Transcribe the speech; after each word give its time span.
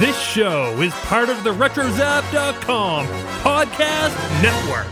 This 0.00 0.18
show 0.18 0.80
is 0.80 0.94
part 0.94 1.28
of 1.28 1.44
the 1.44 1.50
RetroZap.com 1.50 3.06
podcast 3.42 4.16
network. 4.42 4.86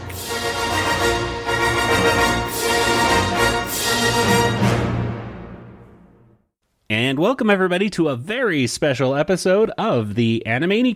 And 6.91 7.19
welcome 7.19 7.49
everybody 7.49 7.89
to 7.89 8.09
a 8.11 8.17
very 8.17 8.67
special 8.67 9.15
episode 9.15 9.71
of 9.79 10.15
the 10.15 10.43
Animani 10.45 10.95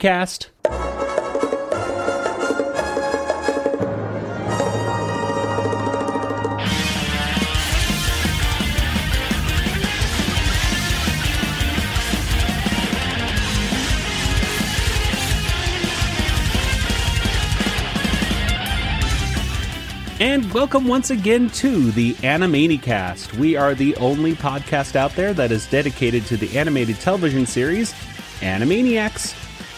And 20.23 20.53
welcome 20.53 20.87
once 20.87 21.11
again 21.11 21.51
to 21.51 21.91
the 21.91 22.15
Animaniacast. 22.15 23.37
We 23.37 23.57
are 23.57 23.75
the 23.75 23.97
only 23.97 24.35
podcast 24.35 24.95
out 24.95 25.17
there 25.17 25.35
that 25.35 25.51
is 25.51 25.67
dedicated 25.67 26.27
to 26.27 26.37
the 26.37 26.57
animated 26.57 27.01
television 27.01 27.45
series 27.45 27.93
Animaniacs. 28.39 29.35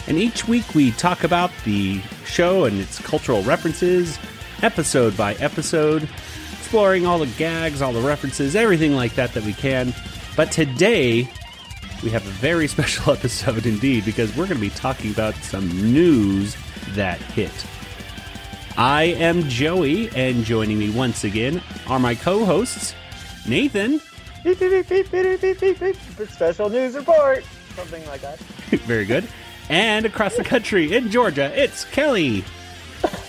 And 0.07 0.19
each 0.19 0.47
week 0.47 0.75
we 0.75 0.91
talk 0.91 1.25
about 1.25 1.51
the 1.65 2.03
show 2.27 2.67
and 2.67 2.79
its 2.79 2.99
cultural 2.99 3.43
references, 3.45 4.19
episode 4.61 5.17
by 5.17 5.33
episode, 5.37 6.07
exploring 6.53 7.07
all 7.07 7.21
the 7.21 7.27
gags, 7.39 7.81
all 7.81 7.95
the 7.95 8.07
references, 8.07 8.55
everything 8.55 8.95
like 8.95 9.15
that 9.15 9.33
that 9.33 9.45
we 9.45 9.55
can. 9.55 9.95
But 10.37 10.53
today 10.53 11.27
we 12.03 12.11
have 12.11 12.27
a 12.27 12.31
very 12.33 12.69
special 12.75 13.15
episode 13.15 13.65
indeed 13.65 14.05
because 14.05 14.29
we're 14.37 14.45
going 14.45 14.59
to 14.59 14.61
be 14.61 14.69
talking 14.69 15.11
about 15.11 15.37
some 15.37 15.67
news 15.91 16.55
that 16.89 17.19
hit. 17.19 17.65
I 18.77 19.05
am 19.05 19.45
Joey, 19.45 20.11
and 20.17 20.45
joining 20.45 20.81
me 20.81 20.91
once 20.91 21.23
again 21.23 21.63
are 21.87 22.01
my 22.01 22.17
co 22.17 22.45
hosts, 22.45 22.93
Nathan. 23.47 24.01
Special 26.29 26.69
news 26.69 26.97
report. 26.97 27.45
Something 27.77 28.05
like 28.07 28.21
that. 28.23 28.39
Very 28.81 29.05
good. 29.05 29.29
And 29.69 30.05
across 30.05 30.37
the 30.37 30.43
country 30.43 30.97
in 30.97 31.13
Georgia, 31.13 31.53
it's 31.55 31.85
Kelly. 31.85 32.41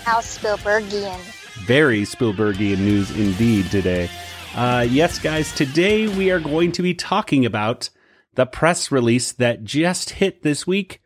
How 0.04 0.18
Spielbergian. 0.18 1.16
Very 1.64 2.02
Spielbergian 2.02 2.78
news 2.78 3.12
indeed 3.12 3.70
today. 3.70 4.10
Uh, 4.56 4.84
yes, 4.88 5.20
guys, 5.20 5.54
today 5.54 6.08
we 6.08 6.32
are 6.32 6.40
going 6.40 6.72
to 6.72 6.82
be 6.82 6.92
talking 6.92 7.46
about 7.46 7.88
the 8.34 8.46
press 8.46 8.90
release 8.90 9.30
that 9.32 9.62
just 9.62 10.10
hit 10.10 10.42
this 10.42 10.66
week 10.66 11.00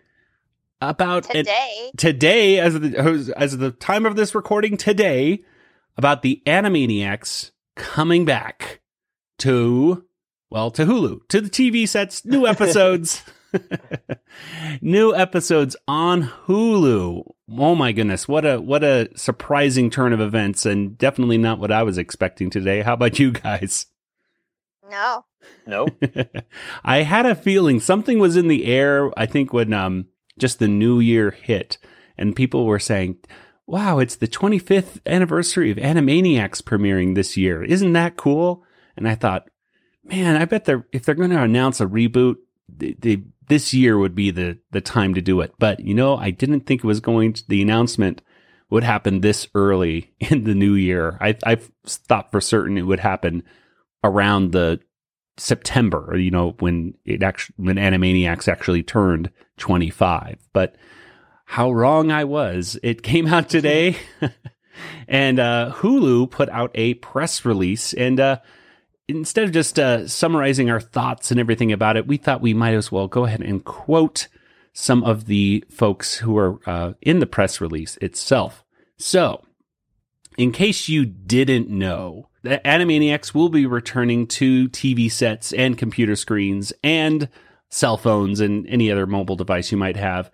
about 0.80 1.26
an- 1.34 1.44
Today, 1.44 1.90
today 1.96 2.58
as 2.58 2.78
the 2.78 3.32
as 3.36 3.58
the 3.58 3.70
time 3.70 4.06
of 4.06 4.16
this 4.16 4.34
recording 4.34 4.76
today 4.76 5.42
about 5.96 6.22
the 6.22 6.42
Animaniacs 6.46 7.50
coming 7.76 8.24
back 8.24 8.80
to 9.38 10.04
well 10.50 10.70
to 10.70 10.84
Hulu 10.84 11.26
to 11.28 11.40
the 11.40 11.50
TV 11.50 11.86
sets 11.86 12.24
new 12.24 12.46
episodes 12.48 13.22
new 14.80 15.14
episodes 15.14 15.76
on 15.88 16.30
Hulu 16.46 17.30
oh 17.58 17.74
my 17.74 17.92
goodness 17.92 18.28
what 18.28 18.44
a 18.44 18.60
what 18.60 18.84
a 18.84 19.08
surprising 19.16 19.90
turn 19.90 20.12
of 20.12 20.20
events 20.20 20.64
and 20.64 20.96
definitely 20.96 21.38
not 21.38 21.58
what 21.58 21.72
I 21.72 21.82
was 21.82 21.98
expecting 21.98 22.48
today 22.50 22.82
how 22.82 22.94
about 22.94 23.18
you 23.18 23.32
guys 23.32 23.86
no. 24.90 25.24
No. 25.66 25.86
I 26.84 27.02
had 27.02 27.24
a 27.26 27.34
feeling 27.34 27.80
something 27.80 28.18
was 28.18 28.36
in 28.36 28.48
the 28.48 28.66
air. 28.66 29.10
I 29.18 29.26
think 29.26 29.52
when 29.52 29.72
um 29.72 30.06
just 30.40 30.58
the 30.58 30.68
new 30.68 30.98
year 30.98 31.30
hit 31.30 31.78
and 32.20 32.36
people 32.36 32.66
were 32.66 32.78
saying, 32.78 33.16
"Wow, 33.66 33.98
it's 33.98 34.16
the 34.16 34.28
25th 34.28 35.00
anniversary 35.06 35.70
of 35.70 35.78
Animaniacs 35.78 36.62
premiering 36.62 37.14
this 37.14 37.36
year. 37.36 37.64
Isn't 37.64 37.94
that 37.94 38.16
cool?" 38.16 38.62
And 38.96 39.08
I 39.08 39.14
thought, 39.14 39.48
"Man, 40.04 40.36
I 40.36 40.44
bet 40.44 40.66
they're 40.66 40.86
if 40.92 41.04
they're 41.04 41.14
going 41.14 41.30
to 41.30 41.42
announce 41.42 41.80
a 41.80 41.86
reboot, 41.86 42.36
they, 42.68 42.94
they, 42.98 43.22
this 43.48 43.74
year 43.74 43.98
would 43.98 44.14
be 44.14 44.30
the 44.30 44.58
the 44.70 44.80
time 44.82 45.14
to 45.14 45.22
do 45.22 45.40
it." 45.40 45.54
But 45.58 45.80
you 45.80 45.94
know, 45.94 46.16
I 46.16 46.30
didn't 46.30 46.66
think 46.66 46.84
it 46.84 46.86
was 46.86 47.00
going 47.00 47.32
to 47.32 47.48
the 47.48 47.62
announcement 47.62 48.22
would 48.68 48.84
happen 48.84 49.20
this 49.20 49.48
early 49.54 50.12
in 50.20 50.44
the 50.44 50.54
new 50.54 50.74
year. 50.74 51.16
I 51.20 51.36
I 51.44 51.56
thought 51.86 52.30
for 52.30 52.40
certain 52.40 52.76
it 52.76 52.82
would 52.86 53.00
happen 53.00 53.42
around 54.04 54.52
the 54.52 54.80
September, 55.40 56.16
you 56.16 56.30
know, 56.30 56.54
when 56.58 56.94
it 57.04 57.22
actually 57.22 57.54
when 57.56 57.76
Animaniacs 57.76 58.46
actually 58.46 58.82
turned 58.82 59.30
25. 59.58 60.38
But 60.52 60.76
how 61.46 61.72
wrong 61.72 62.12
I 62.12 62.24
was. 62.24 62.78
It 62.82 63.02
came 63.02 63.26
out 63.26 63.48
today. 63.48 63.96
and 65.08 65.40
uh, 65.40 65.72
Hulu 65.76 66.30
put 66.30 66.48
out 66.50 66.70
a 66.74 66.94
press 66.94 67.44
release 67.44 67.92
and 67.94 68.20
uh, 68.20 68.38
instead 69.08 69.44
of 69.44 69.52
just 69.52 69.78
uh, 69.78 70.06
summarizing 70.06 70.70
our 70.70 70.80
thoughts 70.80 71.30
and 71.30 71.40
everything 71.40 71.72
about 71.72 71.96
it, 71.96 72.06
we 72.06 72.16
thought 72.16 72.40
we 72.40 72.54
might 72.54 72.74
as 72.74 72.92
well 72.92 73.08
go 73.08 73.24
ahead 73.24 73.40
and 73.40 73.64
quote 73.64 74.28
some 74.72 75.02
of 75.02 75.26
the 75.26 75.64
folks 75.68 76.16
who 76.18 76.36
are 76.38 76.60
uh, 76.66 76.92
in 77.02 77.18
the 77.18 77.26
press 77.26 77.60
release 77.60 77.96
itself. 77.96 78.64
So, 78.96 79.42
in 80.38 80.52
case 80.52 80.88
you 80.88 81.04
didn't 81.04 81.68
know, 81.68 82.29
the 82.42 82.60
Animaniacs 82.64 83.34
will 83.34 83.48
be 83.48 83.66
returning 83.66 84.26
to 84.28 84.68
TV 84.68 85.10
sets 85.10 85.52
and 85.52 85.76
computer 85.76 86.16
screens 86.16 86.72
and 86.82 87.28
cell 87.68 87.96
phones 87.96 88.40
and 88.40 88.66
any 88.68 88.90
other 88.90 89.06
mobile 89.06 89.36
device 89.36 89.70
you 89.70 89.78
might 89.78 89.96
have 89.96 90.30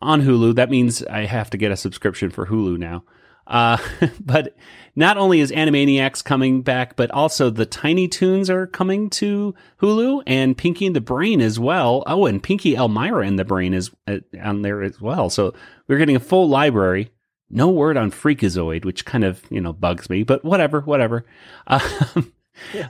on 0.00 0.22
Hulu. 0.22 0.54
That 0.54 0.70
means 0.70 1.02
I 1.04 1.26
have 1.26 1.50
to 1.50 1.56
get 1.56 1.72
a 1.72 1.76
subscription 1.76 2.30
for 2.30 2.46
Hulu 2.46 2.78
now. 2.78 3.04
Uh, 3.46 3.78
but 4.20 4.56
not 4.94 5.16
only 5.16 5.40
is 5.40 5.50
Animaniacs 5.50 6.24
coming 6.24 6.62
back, 6.62 6.96
but 6.96 7.10
also 7.10 7.50
the 7.50 7.66
Tiny 7.66 8.08
Toons 8.08 8.50
are 8.50 8.66
coming 8.66 9.10
to 9.10 9.54
Hulu 9.80 10.22
and 10.26 10.56
Pinky 10.56 10.86
and 10.86 10.96
the 10.96 11.00
Brain 11.00 11.40
as 11.40 11.58
well. 11.58 12.02
Oh, 12.06 12.26
and 12.26 12.42
Pinky 12.42 12.74
Elmyra 12.74 13.26
and 13.26 13.38
the 13.38 13.44
Brain 13.44 13.74
is 13.74 13.90
uh, 14.06 14.18
on 14.40 14.62
there 14.62 14.82
as 14.82 15.00
well. 15.00 15.30
So 15.30 15.54
we're 15.88 15.98
getting 15.98 16.16
a 16.16 16.20
full 16.20 16.48
library. 16.48 17.10
No 17.52 17.68
word 17.68 17.96
on 17.98 18.10
Freakazoid, 18.10 18.84
which 18.84 19.04
kind 19.04 19.24
of 19.24 19.42
you 19.50 19.60
know 19.60 19.72
bugs 19.72 20.08
me, 20.10 20.22
but 20.24 20.44
whatever, 20.44 20.80
whatever. 20.80 21.24
Um, 21.66 22.32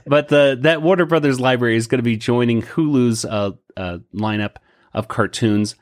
but 0.05 0.27
the 0.27 0.57
that 0.61 0.81
Warner 0.81 1.05
Brothers 1.05 1.39
library 1.39 1.77
is 1.77 1.87
going 1.87 1.99
to 1.99 2.03
be 2.03 2.17
joining 2.17 2.61
Hulu's 2.61 3.23
uh, 3.23 3.51
uh, 3.77 3.99
lineup 4.13 4.55
of 4.93 5.07
cartoons. 5.07 5.75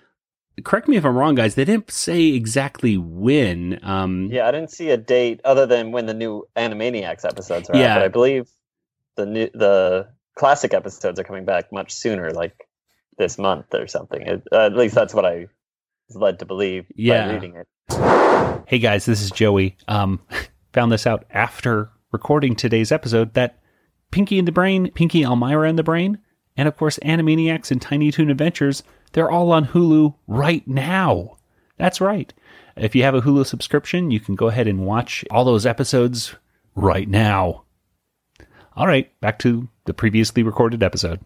Correct 0.63 0.87
me 0.87 0.97
if 0.97 1.05
I'm 1.05 1.15
wrong, 1.17 1.33
guys. 1.35 1.55
They 1.55 1.65
didn't 1.65 1.89
say 1.89 2.27
exactly 2.27 2.95
when. 2.97 3.79
Um, 3.81 4.29
Yeah, 4.31 4.47
I 4.47 4.51
didn't 4.51 4.69
see 4.71 4.91
a 4.91 4.97
date 4.97 5.41
other 5.43 5.65
than 5.65 5.91
when 5.91 6.05
the 6.05 6.13
new 6.13 6.47
Animaniacs 6.55 7.25
episodes 7.25 7.69
are 7.71 7.75
Yeah. 7.77 7.93
out, 7.93 7.95
but 7.99 8.03
I 8.03 8.07
believe 8.09 8.49
the 9.15 9.25
new 9.25 9.49
the 9.53 10.09
classic 10.35 10.73
episodes 10.73 11.19
are 11.19 11.23
coming 11.23 11.45
back 11.45 11.71
much 11.73 11.91
sooner, 11.93 12.31
like 12.31 12.67
this 13.17 13.37
month 13.39 13.73
or 13.73 13.87
something. 13.87 14.21
It, 14.21 14.43
uh, 14.51 14.65
at 14.67 14.75
least 14.77 14.93
that's 14.95 15.13
what 15.13 15.25
I 15.25 15.47
was 16.07 16.15
led 16.17 16.39
to 16.39 16.45
believe 16.45 16.85
Yeah. 16.95 17.27
by 17.27 17.33
reading 17.33 17.55
it. 17.55 17.67
Hey 18.71 18.79
guys, 18.79 19.05
this 19.05 19.21
is 19.21 19.31
Joey. 19.31 19.75
Um, 19.89 20.21
found 20.71 20.93
this 20.93 21.05
out 21.05 21.25
after 21.29 21.89
recording 22.13 22.55
today's 22.55 22.89
episode 22.89 23.33
that 23.33 23.59
Pinky 24.11 24.39
in 24.39 24.45
the 24.45 24.53
Brain, 24.53 24.89
Pinky 24.91 25.23
Elmyra 25.23 25.69
in 25.69 25.75
the 25.75 25.83
Brain, 25.83 26.19
and 26.55 26.69
of 26.69 26.77
course 26.77 26.97
Animaniacs 26.99 27.69
and 27.69 27.81
Tiny 27.81 28.13
Toon 28.13 28.29
Adventures, 28.29 28.81
they're 29.11 29.29
all 29.29 29.51
on 29.51 29.65
Hulu 29.65 30.15
right 30.25 30.65
now. 30.65 31.35
That's 31.75 31.99
right. 31.99 32.33
If 32.77 32.95
you 32.95 33.03
have 33.03 33.13
a 33.13 33.19
Hulu 33.19 33.45
subscription, 33.45 34.09
you 34.09 34.21
can 34.21 34.35
go 34.35 34.47
ahead 34.47 34.69
and 34.69 34.85
watch 34.85 35.25
all 35.29 35.43
those 35.43 35.65
episodes 35.65 36.33
right 36.73 37.09
now. 37.09 37.63
All 38.77 38.87
right, 38.87 39.11
back 39.19 39.37
to 39.39 39.67
the 39.83 39.93
previously 39.93 40.43
recorded 40.43 40.81
episode. 40.81 41.19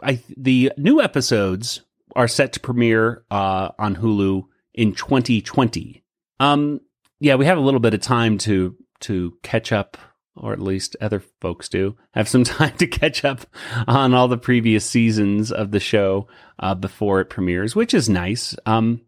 I 0.00 0.22
the 0.38 0.72
new 0.78 1.02
episodes 1.02 1.82
are 2.14 2.28
set 2.28 2.52
to 2.54 2.60
premiere 2.60 3.24
uh, 3.30 3.70
on 3.78 3.96
Hulu 3.96 4.44
in 4.72 4.94
2020. 4.94 6.04
Um, 6.40 6.80
yeah, 7.20 7.36
we 7.36 7.46
have 7.46 7.58
a 7.58 7.62
little 7.62 7.80
bit 7.80 7.94
of 7.94 8.00
time 8.00 8.38
to 8.38 8.76
to 9.00 9.36
catch 9.42 9.72
up, 9.72 9.96
or 10.36 10.52
at 10.52 10.60
least 10.60 10.96
other 11.00 11.22
folks 11.40 11.68
do 11.68 11.96
have 12.12 12.28
some 12.28 12.44
time 12.44 12.76
to 12.78 12.86
catch 12.86 13.24
up 13.24 13.46
on 13.86 14.14
all 14.14 14.28
the 14.28 14.38
previous 14.38 14.84
seasons 14.84 15.52
of 15.52 15.70
the 15.70 15.80
show 15.80 16.28
uh, 16.58 16.74
before 16.74 17.20
it 17.20 17.30
premieres, 17.30 17.76
which 17.76 17.94
is 17.94 18.08
nice. 18.08 18.54
Um, 18.66 19.02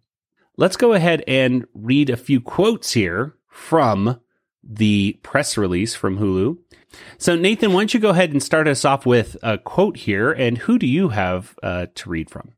let's 0.56 0.76
go 0.76 0.92
ahead 0.92 1.22
and 1.26 1.66
read 1.74 2.10
a 2.10 2.16
few 2.16 2.40
quotes 2.40 2.92
here 2.92 3.34
from 3.48 4.20
the 4.62 5.18
press 5.22 5.56
release 5.56 5.94
from 5.94 6.18
Hulu. 6.18 6.58
So, 7.18 7.36
Nathan, 7.36 7.72
why 7.72 7.80
don't 7.80 7.94
you 7.94 8.00
go 8.00 8.10
ahead 8.10 8.32
and 8.32 8.42
start 8.42 8.68
us 8.68 8.84
off 8.84 9.06
with 9.06 9.36
a 9.42 9.58
quote 9.58 9.96
here? 9.96 10.32
And 10.32 10.58
who 10.58 10.78
do 10.78 10.86
you 10.86 11.10
have 11.10 11.54
uh, 11.62 11.86
to 11.94 12.10
read 12.10 12.30
from? 12.30 12.52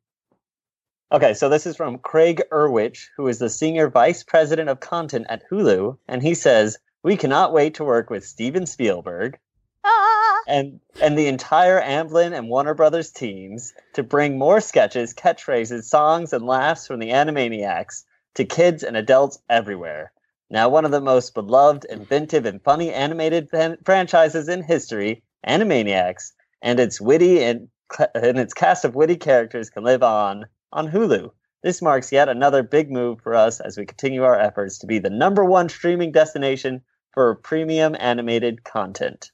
Okay, 1.11 1.33
so 1.33 1.49
this 1.49 1.67
is 1.67 1.75
from 1.75 1.97
Craig 1.97 2.43
Erwich, 2.53 3.11
who 3.17 3.29
is 3.29 3.39
the 3.39 3.49
senior 3.49 3.89
vice 3.89 4.23
president 4.23 4.69
of 4.69 4.81
content 4.81 5.25
at 5.31 5.49
Hulu, 5.49 5.97
and 6.07 6.23
he 6.23 6.35
says, 6.35 6.79
"We 7.03 7.17
cannot 7.17 7.55
wait 7.55 7.77
to 7.77 7.85
work 7.85 8.11
with 8.11 8.27
Steven 8.27 8.67
Spielberg." 8.67 9.39
Ah, 9.85 10.41
and 10.47 10.81
and 11.01 11.17
the 11.17 11.29
entire 11.29 11.81
Amblin 11.81 12.37
and 12.37 12.51
Warner 12.51 12.75
Brothers 12.75 13.11
teams 13.11 13.73
to 13.95 14.03
bring 14.03 14.37
more 14.37 14.61
sketches, 14.61 15.15
catchphrases, 15.15 15.85
songs, 15.85 16.35
and 16.35 16.45
laughs 16.45 16.87
from 16.87 17.01
the 17.01 17.09
Animaniacs 17.09 18.05
to 18.35 18.45
kids 18.45 18.83
and 18.83 18.95
adults 18.95 19.39
everywhere. 19.49 20.13
Now, 20.51 20.69
one 20.69 20.85
of 20.85 20.91
the 20.91 21.01
most 21.01 21.33
beloved, 21.33 21.87
inventive, 21.87 22.45
and 22.45 22.63
funny 22.63 22.93
animated 22.93 23.49
franchises 23.83 24.47
in 24.51 24.63
history, 24.63 25.23
Animaniacs, 25.47 26.33
and 26.61 26.79
its 26.79 27.01
witty 27.01 27.43
and, 27.43 27.71
and 28.15 28.39
its 28.39 28.53
cast 28.53 28.85
of 28.85 28.95
witty 28.95 29.17
characters 29.17 29.71
can 29.71 29.85
live 29.85 30.03
on 30.03 30.45
on 30.73 30.91
Hulu. 30.91 31.31
This 31.63 31.83
marks 31.83 32.13
yet 32.13 32.29
another 32.29 32.63
big 32.63 32.91
move 32.91 33.21
for 33.21 33.35
us 33.35 33.61
as 33.61 33.77
we 33.77 33.85
continue 33.85 34.23
our 34.23 34.39
efforts 34.39 34.79
to 34.79 34.87
be 34.87 34.99
the 34.99 35.11
number 35.11 35.45
one 35.45 35.69
streaming 35.69 36.13
destination 36.13 36.83
for 37.13 37.35
premium 37.35 37.97
animated 37.99 38.63
content. 38.65 39.33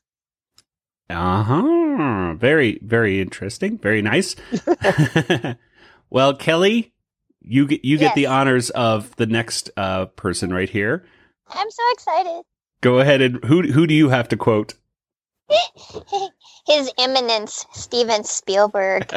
Uh 1.10 1.42
huh. 1.42 2.34
Very, 2.34 2.78
very 2.82 3.20
interesting. 3.20 3.78
Very 3.78 4.00
nice. 4.00 4.36
well, 6.10 6.34
Kelly, 6.34 6.94
you 7.40 7.66
get 7.66 7.84
you 7.84 7.98
get 7.98 8.14
the 8.14 8.26
honors 8.26 8.70
of 8.70 9.14
the 9.16 9.26
next 9.26 9.70
uh, 9.76 10.06
person 10.06 10.52
right 10.52 10.70
here. 10.70 11.04
I'm 11.50 11.70
so 11.70 11.82
excited. 11.92 12.42
Go 12.80 13.00
ahead 13.00 13.20
and 13.20 13.44
who 13.44 13.62
who 13.62 13.86
do 13.86 13.94
you 13.94 14.08
have 14.08 14.28
to 14.28 14.36
quote? 14.36 14.74
His 16.66 16.90
Eminence, 16.98 17.66
Steven 17.72 18.24
Spielberg. 18.24 19.12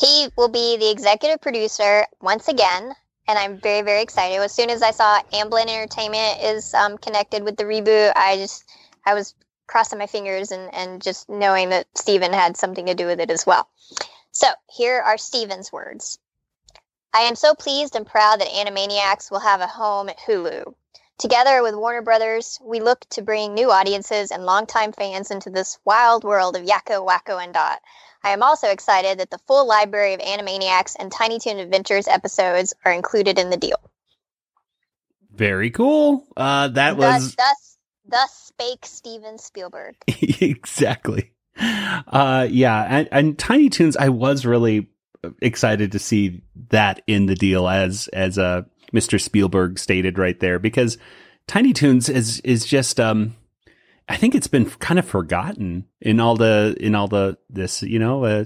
He 0.00 0.28
will 0.36 0.48
be 0.48 0.76
the 0.76 0.90
executive 0.90 1.40
producer 1.40 2.06
once 2.20 2.48
again, 2.48 2.94
and 3.28 3.38
I'm 3.38 3.58
very, 3.58 3.82
very 3.82 4.02
excited. 4.02 4.38
As 4.38 4.52
soon 4.52 4.70
as 4.70 4.82
I 4.82 4.90
saw 4.90 5.20
Amblin 5.32 5.68
Entertainment 5.68 6.42
is 6.42 6.72
um, 6.74 6.96
connected 6.98 7.42
with 7.44 7.56
the 7.56 7.64
reboot, 7.64 8.12
I 8.16 8.36
just 8.36 8.64
I 9.04 9.14
was 9.14 9.34
crossing 9.66 9.98
my 9.98 10.06
fingers 10.06 10.50
and, 10.50 10.72
and 10.74 11.02
just 11.02 11.28
knowing 11.28 11.70
that 11.70 11.86
Steven 11.94 12.32
had 12.32 12.56
something 12.56 12.86
to 12.86 12.94
do 12.94 13.06
with 13.06 13.20
it 13.20 13.30
as 13.30 13.46
well. 13.46 13.68
So 14.30 14.46
here 14.70 15.00
are 15.00 15.18
Steven's 15.18 15.72
words. 15.72 16.18
I 17.14 17.22
am 17.22 17.36
so 17.36 17.54
pleased 17.54 17.94
and 17.94 18.06
proud 18.06 18.40
that 18.40 18.48
Animaniacs 18.48 19.30
will 19.30 19.40
have 19.40 19.60
a 19.60 19.66
home 19.66 20.08
at 20.08 20.18
Hulu. 20.20 20.74
Together 21.18 21.62
with 21.62 21.74
Warner 21.74 22.02
Brothers, 22.02 22.58
we 22.62 22.80
look 22.80 23.00
to 23.10 23.22
bring 23.22 23.52
new 23.52 23.70
audiences 23.70 24.30
and 24.30 24.46
longtime 24.46 24.92
fans 24.92 25.30
into 25.30 25.50
this 25.50 25.78
wild 25.84 26.24
world 26.24 26.56
of 26.56 26.64
Yakko, 26.64 27.06
Wakko, 27.06 27.42
and 27.42 27.52
Dot. 27.52 27.80
I 28.24 28.30
am 28.30 28.42
also 28.42 28.68
excited 28.68 29.18
that 29.18 29.30
the 29.30 29.38
full 29.38 29.66
library 29.66 30.14
of 30.14 30.20
Animaniacs 30.20 30.96
and 30.98 31.10
Tiny 31.10 31.38
Toon 31.38 31.58
Adventures 31.58 32.06
episodes 32.06 32.74
are 32.84 32.92
included 32.92 33.38
in 33.38 33.50
the 33.50 33.56
deal. 33.56 33.78
Very 35.34 35.70
cool. 35.70 36.26
Uh, 36.36 36.68
that 36.68 36.96
was 36.96 37.34
thus, 37.34 37.78
thus 38.06 38.32
spake 38.34 38.84
Steven 38.84 39.38
Spielberg. 39.38 39.96
exactly. 40.06 41.32
Uh, 41.58 42.46
yeah, 42.50 42.86
and, 42.88 43.08
and 43.10 43.38
Tiny 43.38 43.68
Toons, 43.68 43.96
I 43.96 44.10
was 44.10 44.46
really 44.46 44.88
excited 45.40 45.92
to 45.92 45.98
see 45.98 46.42
that 46.70 47.02
in 47.06 47.26
the 47.26 47.34
deal 47.34 47.68
as 47.68 48.08
as 48.08 48.38
uh, 48.38 48.62
Mr. 48.92 49.20
Spielberg 49.20 49.78
stated 49.78 50.18
right 50.18 50.38
there 50.40 50.58
because 50.58 50.98
Tiny 51.46 51.72
Toons 51.72 52.08
is 52.08 52.40
is 52.40 52.64
just 52.64 53.00
um 53.00 53.36
I 54.08 54.16
think 54.16 54.34
it's 54.34 54.46
been 54.46 54.68
kind 54.70 54.98
of 54.98 55.06
forgotten 55.06 55.86
in 56.00 56.20
all 56.20 56.36
the 56.36 56.76
in 56.80 56.94
all 56.94 57.08
the 57.08 57.38
this 57.48 57.82
you 57.82 57.98
know 57.98 58.24
uh, 58.24 58.44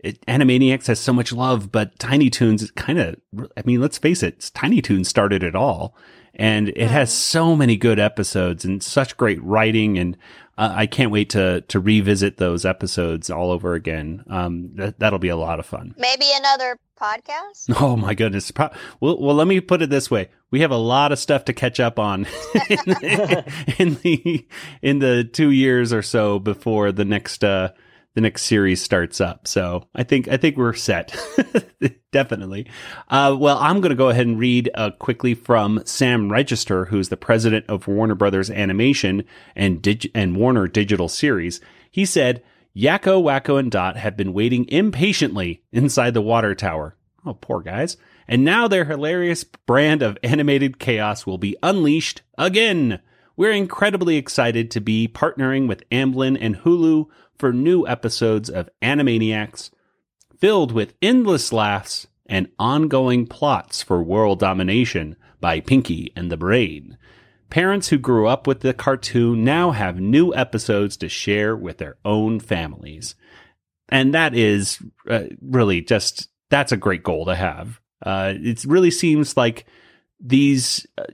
it, 0.00 0.24
Animaniacs 0.26 0.86
has 0.86 1.00
so 1.00 1.12
much 1.12 1.32
love, 1.32 1.72
but 1.72 1.98
Tiny 1.98 2.30
Toons 2.30 2.62
is 2.62 2.70
kind 2.72 2.98
of 2.98 3.16
I 3.56 3.62
mean 3.64 3.80
let's 3.80 3.98
face 3.98 4.22
it, 4.22 4.50
Tiny 4.54 4.82
Toons 4.82 5.08
started 5.08 5.42
it 5.42 5.54
all, 5.54 5.96
and 6.34 6.68
it 6.70 6.90
has 6.90 7.12
so 7.12 7.56
many 7.56 7.76
good 7.76 7.98
episodes 7.98 8.64
and 8.64 8.82
such 8.82 9.16
great 9.16 9.42
writing 9.42 9.98
and 9.98 10.16
uh, 10.58 10.72
I 10.74 10.86
can't 10.86 11.10
wait 11.10 11.30
to 11.30 11.62
to 11.62 11.80
revisit 11.80 12.38
those 12.38 12.64
episodes 12.64 13.30
all 13.30 13.50
over 13.50 13.74
again. 13.74 14.24
Um, 14.28 14.70
that 14.76 14.98
that'll 14.98 15.18
be 15.18 15.28
a 15.28 15.36
lot 15.36 15.60
of 15.60 15.66
fun. 15.66 15.94
Maybe 15.98 16.26
another 16.34 16.78
podcast? 16.96 17.76
Oh 17.80 17.96
my 17.96 18.14
goodness! 18.14 18.50
Pro- 18.50 18.70
well, 19.00 19.20
well, 19.20 19.34
let 19.34 19.46
me 19.46 19.60
put 19.60 19.82
it 19.82 19.90
this 19.90 20.10
way: 20.10 20.30
we 20.50 20.60
have 20.60 20.70
a 20.70 20.76
lot 20.76 21.12
of 21.12 21.18
stuff 21.18 21.44
to 21.46 21.52
catch 21.52 21.78
up 21.80 21.98
on 21.98 22.20
in, 22.70 22.78
the, 22.86 23.44
in 23.78 23.94
the 23.96 24.46
in 24.82 24.98
the 25.00 25.24
two 25.24 25.50
years 25.50 25.92
or 25.92 26.02
so 26.02 26.38
before 26.38 26.92
the 26.92 27.04
next 27.04 27.44
uh, 27.44 27.70
the 28.14 28.20
next 28.22 28.42
series 28.44 28.82
starts 28.82 29.20
up. 29.20 29.46
So 29.46 29.88
I 29.94 30.02
think 30.02 30.26
I 30.28 30.36
think 30.38 30.56
we're 30.56 30.72
set, 30.72 31.14
definitely. 32.12 32.66
Uh, 33.08 33.36
well, 33.38 33.58
I'm 33.58 33.80
going 33.80 33.90
to 33.90 33.96
go 33.96 34.08
ahead 34.08 34.26
and 34.26 34.38
read 34.38 34.70
uh, 34.74 34.90
quickly 34.92 35.34
from 35.34 35.82
Sam 35.84 36.32
Register, 36.32 36.86
who's 36.86 37.10
the 37.10 37.16
president 37.16 37.66
of 37.68 37.86
Warner 37.86 38.14
Brothers 38.14 38.50
Animation 38.50 39.24
and 39.54 39.82
Dig- 39.82 40.10
and 40.14 40.36
Warner 40.36 40.66
Digital 40.66 41.08
Series. 41.08 41.60
He 41.90 42.04
said. 42.04 42.42
Yakko, 42.76 43.22
Wakko, 43.22 43.58
and 43.58 43.70
Dot 43.70 43.96
have 43.96 44.16
been 44.16 44.34
waiting 44.34 44.68
impatiently 44.68 45.62
inside 45.72 46.12
the 46.12 46.20
water 46.20 46.54
tower. 46.54 46.94
Oh, 47.24 47.32
poor 47.34 47.62
guys. 47.62 47.96
And 48.28 48.44
now 48.44 48.68
their 48.68 48.84
hilarious 48.84 49.44
brand 49.44 50.02
of 50.02 50.18
animated 50.22 50.78
chaos 50.78 51.26
will 51.26 51.38
be 51.38 51.56
unleashed 51.62 52.20
again. 52.36 53.00
We're 53.34 53.52
incredibly 53.52 54.16
excited 54.16 54.70
to 54.72 54.80
be 54.80 55.08
partnering 55.08 55.68
with 55.68 55.88
Amblin 55.90 56.36
and 56.38 56.56
Hulu 56.56 57.06
for 57.38 57.52
new 57.52 57.86
episodes 57.86 58.50
of 58.50 58.68
Animaniacs 58.82 59.70
filled 60.38 60.72
with 60.72 60.94
endless 61.00 61.52
laughs 61.52 62.06
and 62.26 62.48
ongoing 62.58 63.26
plots 63.26 63.82
for 63.82 64.02
world 64.02 64.38
domination 64.38 65.16
by 65.40 65.60
Pinky 65.60 66.12
and 66.14 66.30
the 66.30 66.36
Brain. 66.36 66.98
Parents 67.50 67.88
who 67.88 67.98
grew 67.98 68.26
up 68.26 68.46
with 68.46 68.60
the 68.60 68.74
cartoon 68.74 69.44
now 69.44 69.70
have 69.70 70.00
new 70.00 70.34
episodes 70.34 70.96
to 70.98 71.08
share 71.08 71.56
with 71.56 71.78
their 71.78 71.96
own 72.04 72.40
families. 72.40 73.14
And 73.88 74.14
that 74.14 74.34
is 74.34 74.82
uh, 75.08 75.24
really 75.40 75.80
just, 75.80 76.28
that's 76.50 76.72
a 76.72 76.76
great 76.76 77.02
goal 77.02 77.26
to 77.26 77.36
have. 77.36 77.80
Uh, 78.04 78.34
it 78.36 78.64
really 78.64 78.90
seems 78.90 79.36
like 79.36 79.64
these, 80.20 80.86
uh, 80.98 81.04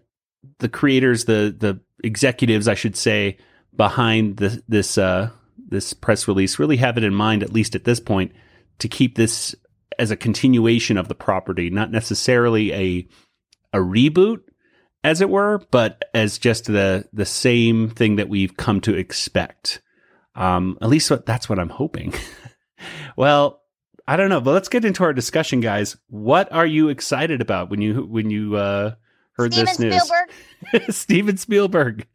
the 0.58 0.68
creators, 0.68 1.26
the, 1.26 1.54
the 1.56 1.80
executives, 2.02 2.66
I 2.66 2.74
should 2.74 2.96
say, 2.96 3.36
behind 3.76 4.38
the, 4.38 4.62
this, 4.68 4.96
uh, 4.96 5.30
this 5.68 5.92
press 5.92 6.26
release 6.26 6.58
really 6.58 6.78
have 6.78 6.96
it 6.96 7.04
in 7.04 7.14
mind, 7.14 7.42
at 7.42 7.52
least 7.52 7.74
at 7.74 7.84
this 7.84 8.00
point, 8.00 8.32
to 8.78 8.88
keep 8.88 9.16
this 9.16 9.54
as 9.98 10.10
a 10.10 10.16
continuation 10.16 10.96
of 10.96 11.08
the 11.08 11.14
property, 11.14 11.68
not 11.70 11.90
necessarily 11.90 12.72
a, 12.72 13.06
a 13.74 13.78
reboot, 13.78 14.40
as 15.04 15.20
it 15.20 15.30
were, 15.30 15.62
but 15.70 16.04
as 16.14 16.38
just 16.38 16.66
the 16.66 17.08
the 17.12 17.26
same 17.26 17.90
thing 17.90 18.16
that 18.16 18.28
we've 18.28 18.56
come 18.56 18.80
to 18.82 18.94
expect. 18.94 19.82
Um, 20.34 20.78
at 20.80 20.88
least 20.88 21.10
what, 21.10 21.26
that's 21.26 21.48
what 21.48 21.58
I'm 21.58 21.68
hoping. 21.68 22.14
well, 23.16 23.60
I 24.06 24.16
don't 24.16 24.30
know, 24.30 24.40
but 24.40 24.52
let's 24.52 24.68
get 24.68 24.84
into 24.84 25.04
our 25.04 25.12
discussion, 25.12 25.60
guys. 25.60 25.96
What 26.08 26.52
are 26.52 26.66
you 26.66 26.88
excited 26.88 27.40
about 27.40 27.70
when 27.70 27.82
you 27.82 28.06
when 28.06 28.30
you 28.30 28.56
uh, 28.56 28.94
heard 29.32 29.52
Steven 29.52 29.66
this 29.66 29.78
news? 29.78 30.02
Spielberg. 30.02 30.92
Steven 30.94 31.36
Spielberg. 31.36 32.06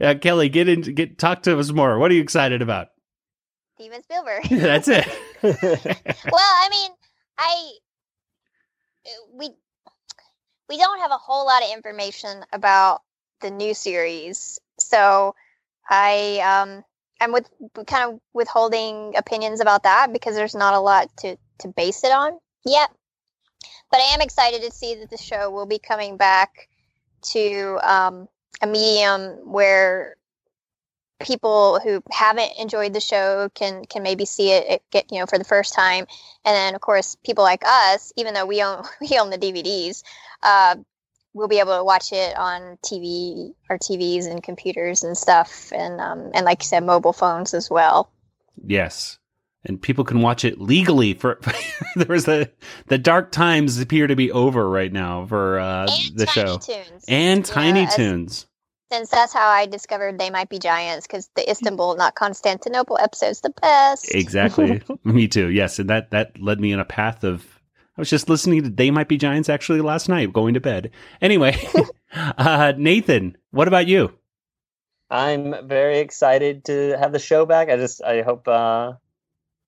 Uh, 0.00 0.14
Kelly, 0.20 0.48
get 0.48 0.68
in, 0.68 0.80
get 0.82 1.18
talk 1.18 1.42
to 1.44 1.58
us 1.58 1.70
more. 1.70 1.98
What 1.98 2.10
are 2.10 2.14
you 2.14 2.22
excited 2.22 2.62
about? 2.62 2.88
Steven 3.76 4.02
Spielberg. 4.02 4.44
That's 4.50 4.88
it. 4.88 5.06
well, 5.42 5.54
I 6.34 6.68
mean, 6.70 6.90
I 7.38 7.72
we 9.32 9.50
we 10.72 10.78
don't 10.78 11.00
have 11.00 11.10
a 11.10 11.18
whole 11.18 11.44
lot 11.44 11.62
of 11.62 11.70
information 11.70 12.42
about 12.50 13.02
the 13.42 13.50
new 13.50 13.74
series, 13.74 14.58
so 14.78 15.34
I 15.88 16.40
um 16.40 16.82
I'm 17.20 17.30
with 17.30 17.46
kind 17.86 18.10
of 18.10 18.20
withholding 18.32 19.14
opinions 19.18 19.60
about 19.60 19.82
that 19.82 20.14
because 20.14 20.34
there's 20.34 20.54
not 20.54 20.72
a 20.72 20.80
lot 20.80 21.14
to 21.18 21.36
to 21.58 21.68
base 21.68 22.04
it 22.04 22.10
on 22.10 22.38
yet. 22.64 22.90
But 23.90 24.00
I 24.00 24.14
am 24.14 24.22
excited 24.22 24.62
to 24.62 24.70
see 24.70 24.94
that 24.94 25.10
the 25.10 25.18
show 25.18 25.50
will 25.50 25.66
be 25.66 25.78
coming 25.78 26.16
back 26.16 26.68
to 27.32 27.78
um, 27.82 28.26
a 28.62 28.66
medium 28.66 29.52
where 29.52 30.16
people 31.22 31.80
who 31.80 32.02
haven't 32.10 32.52
enjoyed 32.58 32.92
the 32.92 33.00
show 33.00 33.48
can 33.54 33.84
can 33.84 34.02
maybe 34.02 34.24
see 34.24 34.50
it, 34.50 34.66
it 34.68 34.82
get 34.90 35.10
you 35.12 35.18
know 35.18 35.26
for 35.26 35.38
the 35.38 35.44
first 35.44 35.74
time 35.74 36.06
and 36.44 36.54
then 36.54 36.74
of 36.74 36.80
course 36.80 37.16
people 37.24 37.44
like 37.44 37.62
us 37.66 38.12
even 38.16 38.34
though 38.34 38.46
we 38.46 38.62
own 38.62 38.84
we 39.00 39.18
own 39.18 39.30
the 39.30 39.38
dvds 39.38 40.02
uh, 40.42 40.76
we'll 41.34 41.48
be 41.48 41.60
able 41.60 41.76
to 41.76 41.84
watch 41.84 42.12
it 42.12 42.36
on 42.36 42.78
tv 42.84 43.54
our 43.70 43.78
tvs 43.78 44.26
and 44.30 44.42
computers 44.42 45.04
and 45.04 45.16
stuff 45.16 45.72
and 45.74 46.00
um, 46.00 46.30
and 46.34 46.44
like 46.44 46.62
you 46.62 46.66
said 46.66 46.84
mobile 46.84 47.12
phones 47.12 47.54
as 47.54 47.70
well 47.70 48.10
Yes. 48.64 49.18
And 49.64 49.80
people 49.80 50.04
can 50.04 50.22
watch 50.22 50.44
it 50.44 50.60
legally 50.60 51.14
for 51.14 51.38
there 51.96 52.08
was 52.08 52.24
the 52.24 52.50
the 52.88 52.98
dark 52.98 53.30
times 53.30 53.78
appear 53.78 54.08
to 54.08 54.16
be 54.16 54.32
over 54.32 54.68
right 54.68 54.92
now 54.92 55.24
for 55.26 55.60
uh 55.60 55.86
the 56.14 56.26
show. 56.26 56.58
And 57.06 57.44
Tiny 57.44 57.86
as- 57.86 57.94
Toons. 57.94 58.46
Since 58.92 59.10
that's 59.10 59.32
how 59.32 59.48
i 59.48 59.66
discovered 59.66 60.18
they 60.18 60.30
might 60.30 60.48
be 60.48 60.58
giants 60.58 61.06
because 61.06 61.28
the 61.34 61.50
istanbul 61.50 61.96
not 61.96 62.14
constantinople 62.14 62.98
episode's 62.98 63.40
the 63.40 63.50
best 63.60 64.12
Exactly. 64.14 64.82
me 65.04 65.28
too. 65.28 65.50
Yes, 65.50 65.78
and 65.78 65.88
that 65.90 66.10
that 66.10 66.40
led 66.40 66.60
me 66.60 66.72
in 66.72 66.80
a 66.80 66.84
path 66.84 67.24
of 67.24 67.60
I 67.96 68.00
was 68.00 68.08
just 68.08 68.28
listening 68.28 68.62
to 68.62 68.70
They 68.70 68.90
Might 68.90 69.08
Be 69.08 69.18
Giants 69.18 69.50
actually 69.50 69.82
last 69.82 70.08
night 70.08 70.32
going 70.32 70.54
to 70.54 70.60
bed. 70.60 70.90
Anyway, 71.20 71.56
uh 72.14 72.72
Nathan, 72.76 73.36
what 73.50 73.68
about 73.68 73.86
you? 73.86 74.12
I'm 75.10 75.68
very 75.68 75.98
excited 75.98 76.64
to 76.66 76.96
have 76.98 77.12
the 77.12 77.18
show 77.18 77.44
back. 77.44 77.68
I 77.68 77.76
just 77.76 78.02
I 78.02 78.22
hope 78.22 78.48
uh 78.48 78.94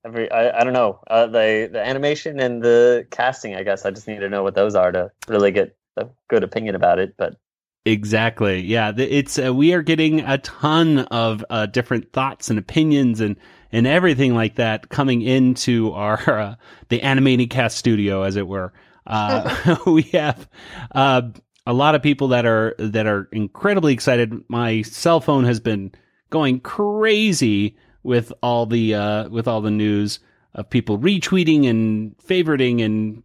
every 0.04 0.30
I, 0.30 0.60
I 0.60 0.64
don't 0.64 0.72
know 0.72 1.00
uh, 1.06 1.26
the 1.26 1.68
the 1.70 1.84
animation 1.84 2.40
and 2.40 2.62
the 2.62 3.06
casting. 3.10 3.54
I 3.54 3.62
guess 3.62 3.84
I 3.84 3.90
just 3.90 4.08
need 4.08 4.20
to 4.20 4.28
know 4.28 4.42
what 4.42 4.54
those 4.54 4.74
are 4.74 4.92
to 4.92 5.10
really 5.28 5.50
get 5.50 5.76
a 5.96 6.06
good 6.28 6.44
opinion 6.44 6.74
about 6.74 6.98
it. 6.98 7.14
But 7.16 7.36
Exactly. 7.86 8.62
Yeah, 8.62 8.92
it's 8.96 9.38
uh, 9.38 9.52
we 9.52 9.74
are 9.74 9.82
getting 9.82 10.20
a 10.20 10.38
ton 10.38 11.00
of 11.00 11.44
uh, 11.50 11.66
different 11.66 12.12
thoughts 12.12 12.48
and 12.48 12.58
opinions 12.58 13.20
and 13.20 13.36
and 13.72 13.86
everything 13.86 14.34
like 14.34 14.54
that 14.54 14.88
coming 14.88 15.20
into 15.20 15.92
our 15.92 16.18
uh, 16.40 16.54
the 16.88 17.02
animating 17.02 17.48
cast 17.48 17.76
studio, 17.76 18.22
as 18.22 18.36
it 18.36 18.48
were. 18.48 18.72
Uh, 19.06 19.76
we 19.86 20.02
have 20.02 20.48
uh, 20.94 21.22
a 21.66 21.74
lot 21.74 21.94
of 21.94 22.02
people 22.02 22.28
that 22.28 22.46
are 22.46 22.74
that 22.78 23.06
are 23.06 23.28
incredibly 23.32 23.92
excited. 23.92 24.32
My 24.48 24.80
cell 24.80 25.20
phone 25.20 25.44
has 25.44 25.60
been 25.60 25.92
going 26.30 26.60
crazy 26.60 27.76
with 28.02 28.32
all 28.42 28.64
the 28.64 28.94
uh, 28.94 29.28
with 29.28 29.46
all 29.46 29.60
the 29.60 29.70
news 29.70 30.20
of 30.54 30.70
people 30.70 30.98
retweeting 30.98 31.68
and 31.68 32.16
favoriting, 32.16 32.82
and 32.82 33.22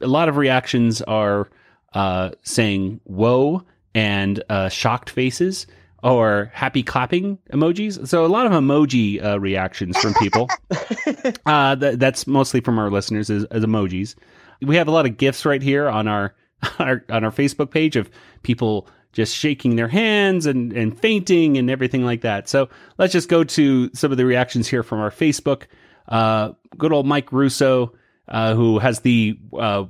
a 0.00 0.06
lot 0.06 0.28
of 0.28 0.36
reactions 0.36 1.02
are 1.02 1.50
uh, 1.92 2.30
saying 2.42 3.00
"whoa" 3.02 3.64
and 3.96 4.44
uh, 4.50 4.68
shocked 4.68 5.08
faces 5.08 5.66
or 6.02 6.50
happy 6.52 6.82
clapping 6.82 7.38
emojis. 7.50 8.06
So 8.06 8.26
a 8.26 8.28
lot 8.28 8.44
of 8.44 8.52
emoji 8.52 9.24
uh, 9.24 9.40
reactions 9.40 9.96
from 9.96 10.12
people. 10.14 10.50
uh, 11.46 11.74
th- 11.76 11.98
that's 11.98 12.26
mostly 12.26 12.60
from 12.60 12.78
our 12.78 12.90
listeners 12.90 13.30
as, 13.30 13.44
as 13.44 13.64
emojis. 13.64 14.14
We 14.60 14.76
have 14.76 14.86
a 14.86 14.90
lot 14.90 15.06
of 15.06 15.16
gifts 15.16 15.46
right 15.46 15.62
here 15.62 15.88
on 15.88 16.08
our, 16.08 16.34
our 16.78 17.02
on 17.08 17.24
our 17.24 17.30
Facebook 17.30 17.70
page 17.70 17.96
of 17.96 18.10
people 18.42 18.86
just 19.12 19.34
shaking 19.34 19.76
their 19.76 19.88
hands 19.88 20.44
and, 20.44 20.74
and 20.74 20.96
fainting 21.00 21.56
and 21.56 21.70
everything 21.70 22.04
like 22.04 22.20
that. 22.20 22.50
So 22.50 22.68
let's 22.98 23.14
just 23.14 23.30
go 23.30 23.44
to 23.44 23.90
some 23.94 24.12
of 24.12 24.18
the 24.18 24.26
reactions 24.26 24.68
here 24.68 24.82
from 24.82 25.00
our 25.00 25.10
Facebook. 25.10 25.62
Uh, 26.06 26.52
good 26.76 26.92
old 26.92 27.06
Mike 27.06 27.32
Russo, 27.32 27.94
uh, 28.28 28.54
who 28.54 28.78
has 28.78 29.00
the 29.00 29.38
uh, 29.58 29.86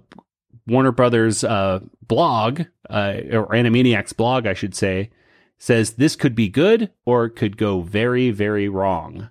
Warner 0.67 0.93
Brothers 0.93 1.45
uh, 1.45 1.81
blog, 2.03 2.63
uh, 2.91 3.15
or 3.33 3.49
Animaniacs 3.49 4.17
blog, 4.17 4.47
I 4.47 4.55
should 4.55 4.75
say, 4.75 5.11
says 5.59 5.93
this 5.93 6.17
could 6.17 6.35
be 6.35 6.49
good 6.49 6.91
or 7.05 7.27
it 7.27 7.37
could 7.37 7.57
go 7.57 7.81
very, 7.81 8.31
very 8.31 8.69
wrong. 8.69 9.31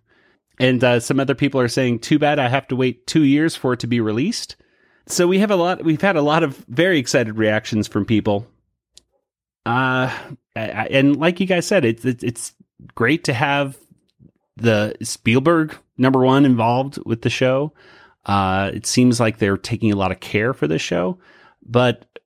And 0.59 0.83
uh, 0.83 0.99
some 0.99 1.19
other 1.19 1.35
people 1.35 1.59
are 1.59 1.67
saying, 1.67 1.99
too 1.99 2.17
bad 2.17 2.39
I 2.39 2.47
have 2.47 2.67
to 2.69 2.75
wait 2.75 3.07
two 3.07 3.23
years 3.23 3.55
for 3.55 3.73
it 3.73 3.79
to 3.81 3.87
be 3.87 3.99
released. 3.99 4.55
So 5.07 5.27
we 5.27 5.39
have 5.39 5.51
a 5.51 5.55
lot, 5.55 5.83
we've 5.83 6.01
had 6.01 6.15
a 6.15 6.21
lot 6.21 6.43
of 6.43 6.57
very 6.67 6.97
excited 6.97 7.37
reactions 7.37 7.87
from 7.87 8.05
people. 8.05 8.47
Uh, 9.65 10.15
and 10.55 11.17
like 11.17 11.39
you 11.39 11.45
guys 11.45 11.67
said, 11.67 11.85
it's, 11.85 12.05
it's 12.05 12.53
great 12.95 13.25
to 13.25 13.33
have 13.33 13.77
the 14.55 14.95
Spielberg 15.01 15.75
number 15.97 16.23
one 16.23 16.45
involved 16.45 16.99
with 17.05 17.21
the 17.21 17.29
show. 17.29 17.73
Uh, 18.25 18.71
it 18.73 18.85
seems 18.85 19.19
like 19.19 19.37
they're 19.37 19.57
taking 19.57 19.91
a 19.91 19.95
lot 19.95 20.11
of 20.11 20.19
care 20.19 20.53
for 20.53 20.67
the 20.67 20.79
show, 20.79 21.17
but 21.65 22.19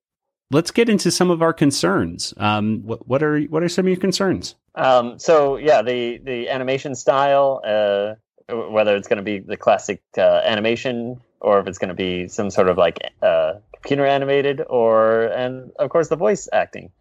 let's 0.52 0.72
get 0.72 0.90
into 0.90 1.12
some 1.12 1.30
of 1.30 1.42
our 1.42 1.54
concerns. 1.54 2.34
Um, 2.38 2.82
what, 2.84 3.08
what 3.08 3.24
are 3.24 3.42
what 3.44 3.64
are 3.64 3.70
some 3.70 3.86
of 3.86 3.90
your 3.90 4.00
concerns? 4.00 4.56
Um, 4.76 5.20
so 5.20 5.58
yeah, 5.58 5.82
the 5.82 6.20
the 6.24 6.50
animation 6.50 6.96
style, 6.96 7.62
uh, 7.66 8.16
whether 8.54 8.96
it's 8.96 9.08
going 9.08 9.18
to 9.18 9.24
be 9.24 9.40
the 9.40 9.58
classic 9.58 10.02
uh, 10.18 10.42
animation 10.44 11.22
or 11.42 11.60
if 11.60 11.68
it's 11.68 11.78
going 11.78 11.90
to 11.90 11.96
be 11.96 12.28
some 12.28 12.50
sort 12.50 12.68
of 12.68 12.78
like 12.78 13.00
uh, 13.22 13.54
computer 13.74 14.06
animated, 14.06 14.62
or 14.70 15.24
and 15.24 15.72
of 15.80 15.90
course 15.90 16.10
the 16.10 16.16
voice 16.16 16.48
acting. 16.52 16.92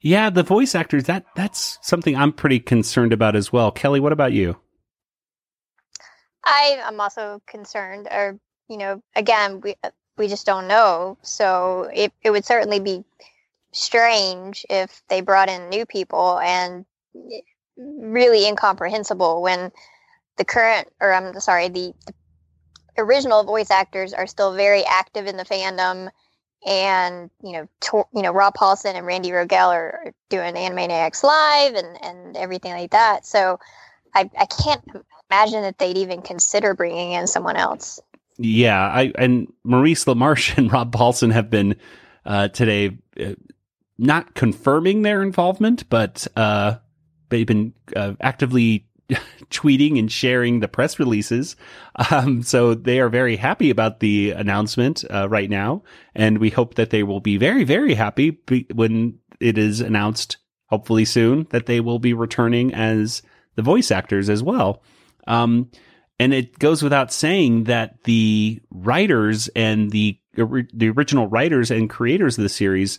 Yeah, 0.00 0.30
the 0.30 0.42
voice 0.42 0.74
actors 0.74 1.04
that 1.04 1.24
that's 1.34 1.78
something 1.82 2.16
I'm 2.16 2.32
pretty 2.32 2.60
concerned 2.60 3.12
about 3.12 3.36
as 3.36 3.52
well. 3.52 3.70
Kelly, 3.70 4.00
what 4.00 4.12
about 4.12 4.32
you? 4.32 4.56
I 6.44 6.80
am 6.82 7.00
also 7.00 7.40
concerned, 7.46 8.08
or 8.10 8.38
you 8.68 8.76
know, 8.76 9.02
again, 9.16 9.60
we 9.60 9.76
uh, 9.82 9.90
we 10.16 10.28
just 10.28 10.46
don't 10.46 10.68
know. 10.68 11.18
So 11.22 11.90
it 11.92 12.12
it 12.22 12.30
would 12.30 12.44
certainly 12.44 12.80
be 12.80 13.04
strange 13.72 14.64
if 14.70 15.02
they 15.08 15.20
brought 15.20 15.48
in 15.48 15.68
new 15.68 15.84
people 15.84 16.38
and 16.38 16.84
really 17.76 18.46
incomprehensible 18.46 19.42
when 19.42 19.72
the 20.36 20.44
current, 20.44 20.88
or 21.00 21.12
I'm 21.12 21.38
sorry, 21.40 21.68
the, 21.68 21.92
the 22.96 23.02
original 23.02 23.42
voice 23.44 23.70
actors 23.70 24.12
are 24.12 24.26
still 24.26 24.54
very 24.54 24.84
active 24.84 25.26
in 25.26 25.36
the 25.36 25.44
fandom 25.44 26.10
and 26.66 27.30
you 27.42 27.52
know, 27.52 28.06
you 28.14 28.22
know, 28.22 28.32
Rob 28.32 28.54
Paulsen 28.54 28.94
and 28.94 29.06
Randy 29.06 29.30
Rogel 29.30 29.70
are 29.70 30.14
doing 30.30 30.54
Animaniacs 30.54 31.22
Live 31.22 31.74
and 31.74 32.02
and 32.02 32.36
everything 32.36 32.72
like 32.72 32.92
that. 32.92 33.26
So 33.26 33.58
I 34.14 34.30
I 34.38 34.46
can't 34.46 34.82
imagine 35.30 35.62
that 35.62 35.78
they'd 35.78 35.98
even 35.98 36.22
consider 36.22 36.74
bringing 36.74 37.12
in 37.12 37.26
someone 37.26 37.56
else. 37.56 38.00
Yeah, 38.38 38.80
I 38.80 39.12
and 39.16 39.52
Maurice 39.64 40.04
LaMarche 40.04 40.56
and 40.58 40.72
Rob 40.72 40.92
Paulsen 40.92 41.32
have 41.32 41.50
been 41.50 41.76
uh, 42.24 42.48
today 42.48 42.98
uh, 43.20 43.34
not 43.98 44.34
confirming 44.34 45.02
their 45.02 45.22
involvement, 45.22 45.88
but 45.88 46.26
uh, 46.36 46.76
they've 47.28 47.46
been 47.46 47.72
uh, 47.94 48.14
actively 48.20 48.86
tweeting 49.50 49.98
and 49.98 50.10
sharing 50.10 50.60
the 50.60 50.68
press 50.68 50.98
releases. 50.98 51.56
Um, 52.10 52.42
so 52.42 52.74
they 52.74 53.00
are 53.00 53.08
very 53.08 53.36
happy 53.36 53.70
about 53.70 54.00
the 54.00 54.32
announcement 54.32 55.04
uh, 55.10 55.28
right 55.28 55.50
now, 55.50 55.82
and 56.14 56.38
we 56.38 56.50
hope 56.50 56.74
that 56.74 56.90
they 56.90 57.02
will 57.02 57.20
be 57.20 57.36
very, 57.36 57.64
very 57.64 57.94
happy 57.94 58.30
be- 58.30 58.66
when 58.74 59.18
it 59.40 59.58
is 59.58 59.80
announced, 59.80 60.38
hopefully 60.66 61.04
soon, 61.04 61.46
that 61.50 61.66
they 61.66 61.80
will 61.80 61.98
be 61.98 62.14
returning 62.14 62.74
as 62.74 63.22
the 63.56 63.62
voice 63.62 63.90
actors 63.90 64.28
as 64.28 64.42
well. 64.42 64.82
Um, 65.26 65.70
and 66.18 66.32
it 66.32 66.58
goes 66.58 66.82
without 66.82 67.12
saying 67.12 67.64
that 67.64 68.02
the 68.04 68.60
writers 68.70 69.48
and 69.54 69.90
the 69.90 70.18
the 70.36 70.88
original 70.88 71.28
writers 71.28 71.70
and 71.70 71.88
creators 71.88 72.36
of 72.36 72.42
the 72.42 72.48
series 72.48 72.98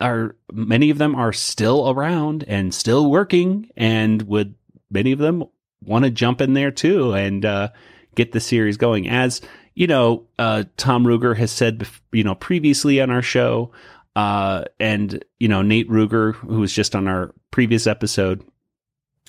are 0.00 0.36
many 0.50 0.90
of 0.90 0.98
them 0.98 1.14
are 1.14 1.32
still 1.32 1.90
around 1.90 2.44
and 2.46 2.74
still 2.74 3.10
working 3.10 3.68
and 3.76 4.22
would 4.22 4.54
many 4.90 5.12
of 5.12 5.18
them 5.18 5.44
want 5.82 6.04
to 6.04 6.10
jump 6.10 6.40
in 6.40 6.54
there 6.54 6.70
too 6.70 7.12
and 7.12 7.44
uh, 7.44 7.68
get 8.14 8.32
the 8.32 8.40
series 8.40 8.76
going 8.76 9.08
as 9.08 9.40
you 9.74 9.86
know 9.86 10.26
uh, 10.38 10.64
tom 10.76 11.04
Ruegger 11.04 11.36
has 11.36 11.50
said 11.50 11.86
you 12.12 12.24
know 12.24 12.34
previously 12.34 13.00
on 13.00 13.10
our 13.10 13.22
show 13.22 13.72
uh, 14.16 14.64
and 14.80 15.22
you 15.38 15.48
know 15.48 15.62
nate 15.62 15.88
Ruegger 15.90 16.34
who 16.34 16.60
was 16.60 16.72
just 16.72 16.94
on 16.94 17.08
our 17.08 17.34
previous 17.50 17.86
episode 17.86 18.42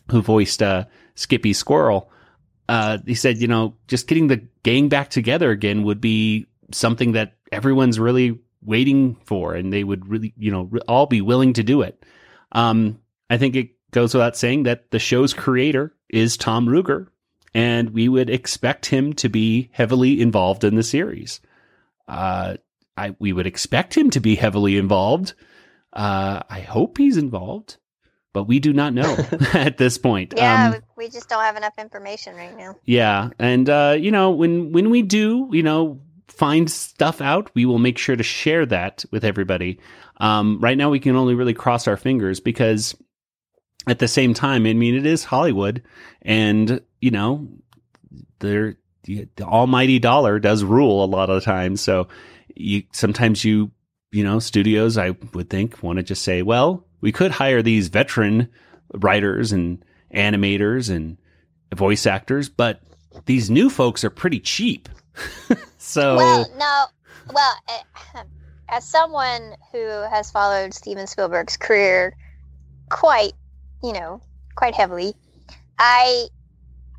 who 0.09 0.21
voiced 0.21 0.61
uh, 0.61 0.85
skippy 1.15 1.53
squirrel 1.53 2.11
uh, 2.69 2.97
he 3.05 3.15
said 3.15 3.37
you 3.37 3.47
know 3.47 3.75
just 3.87 4.07
getting 4.07 4.27
the 4.27 4.47
gang 4.63 4.89
back 4.89 5.09
together 5.09 5.51
again 5.51 5.83
would 5.83 6.01
be 6.01 6.45
something 6.71 7.11
that 7.13 7.35
everyone's 7.51 7.99
really 7.99 8.39
waiting 8.63 9.15
for 9.25 9.53
and 9.53 9.73
they 9.73 9.83
would 9.83 10.07
really 10.07 10.33
you 10.37 10.51
know 10.51 10.69
all 10.87 11.05
be 11.05 11.21
willing 11.21 11.53
to 11.53 11.63
do 11.63 11.81
it. 11.81 12.03
Um, 12.51 12.99
i 13.29 13.37
think 13.37 13.55
it 13.55 13.69
goes 13.91 14.13
without 14.13 14.37
saying 14.37 14.63
that 14.63 14.91
the 14.91 14.99
show's 14.99 15.33
creator 15.33 15.93
is 16.09 16.37
tom 16.37 16.67
Ruegger, 16.67 17.07
and 17.53 17.89
we 17.91 18.07
would 18.07 18.29
expect 18.29 18.85
him 18.85 19.13
to 19.13 19.29
be 19.29 19.69
heavily 19.71 20.21
involved 20.21 20.63
in 20.63 20.75
the 20.75 20.83
series. 20.83 21.41
Uh, 22.07 22.55
I, 22.95 23.15
we 23.19 23.33
would 23.33 23.47
expect 23.47 23.95
him 23.95 24.09
to 24.11 24.19
be 24.19 24.35
heavily 24.35 24.77
involved. 24.77 25.33
Uh, 25.91 26.41
i 26.49 26.61
hope 26.61 26.97
he's 26.97 27.17
involved 27.17 27.77
but 28.33 28.43
we 28.43 28.59
do 28.59 28.73
not 28.73 28.93
know 28.93 29.15
at 29.53 29.77
this 29.77 29.97
point 29.97 30.33
Yeah, 30.35 30.71
Um, 30.75 30.81
we 30.97 31.09
just 31.09 31.29
don't 31.29 31.43
have 31.43 31.55
enough 31.55 31.77
information 31.77 32.35
right 32.35 32.57
now. 32.57 32.75
yeah, 32.85 33.29
and 33.39 33.69
uh, 33.69 33.95
you 33.97 34.11
know 34.11 34.31
when 34.31 34.71
when 34.71 34.89
we 34.89 35.01
do, 35.01 35.49
you 35.51 35.63
know, 35.63 36.01
find 36.27 36.69
stuff 36.69 37.21
out, 37.21 37.51
we 37.53 37.65
will 37.65 37.79
make 37.79 37.97
sure 37.97 38.15
to 38.15 38.23
share 38.23 38.65
that 38.65 39.05
with 39.11 39.23
everybody. 39.23 39.79
Um, 40.17 40.59
right 40.59 40.77
now, 40.77 40.89
we 40.89 40.99
can 40.99 41.15
only 41.15 41.35
really 41.35 41.53
cross 41.53 41.87
our 41.87 41.97
fingers 41.97 42.39
because 42.39 42.95
at 43.87 43.99
the 43.99 44.07
same 44.07 44.33
time, 44.33 44.65
I 44.65 44.73
mean, 44.73 44.95
it 44.95 45.05
is 45.05 45.23
Hollywood, 45.23 45.83
and 46.21 46.81
you 47.01 47.11
know, 47.11 47.47
there 48.39 48.77
the, 49.03 49.27
the 49.35 49.43
almighty 49.43 49.99
dollar 49.99 50.39
does 50.39 50.63
rule 50.63 51.03
a 51.03 51.05
lot 51.05 51.29
of 51.29 51.35
the 51.35 51.41
time. 51.41 51.75
So 51.75 52.07
you 52.55 52.83
sometimes 52.91 53.43
you 53.43 53.71
you 54.11 54.23
know 54.23 54.39
studios 54.39 54.97
I 54.97 55.15
would 55.33 55.49
think 55.49 55.83
want 55.83 55.97
to 55.97 56.03
just 56.03 56.23
say, 56.23 56.41
well, 56.41 56.85
we 57.03 57.11
could 57.11 57.31
hire 57.31 57.61
these 57.61 57.89
veteran 57.89 58.47
writers 58.93 59.51
and 59.51 59.83
animators 60.15 60.89
and 60.89 61.17
voice 61.75 62.05
actors, 62.05 62.47
but 62.47 62.79
these 63.25 63.49
new 63.49 63.69
folks 63.69 64.05
are 64.05 64.09
pretty 64.09 64.39
cheap. 64.39 64.87
so 65.77 66.15
Well, 66.15 66.45
no. 66.57 66.85
Well, 67.33 67.53
as 68.69 68.85
someone 68.85 69.55
who 69.73 69.85
has 69.85 70.31
followed 70.31 70.73
Steven 70.73 71.05
Spielberg's 71.05 71.57
career 71.57 72.15
quite, 72.89 73.33
you 73.83 73.91
know, 73.91 74.21
quite 74.55 74.73
heavily, 74.73 75.13
I 75.77 76.27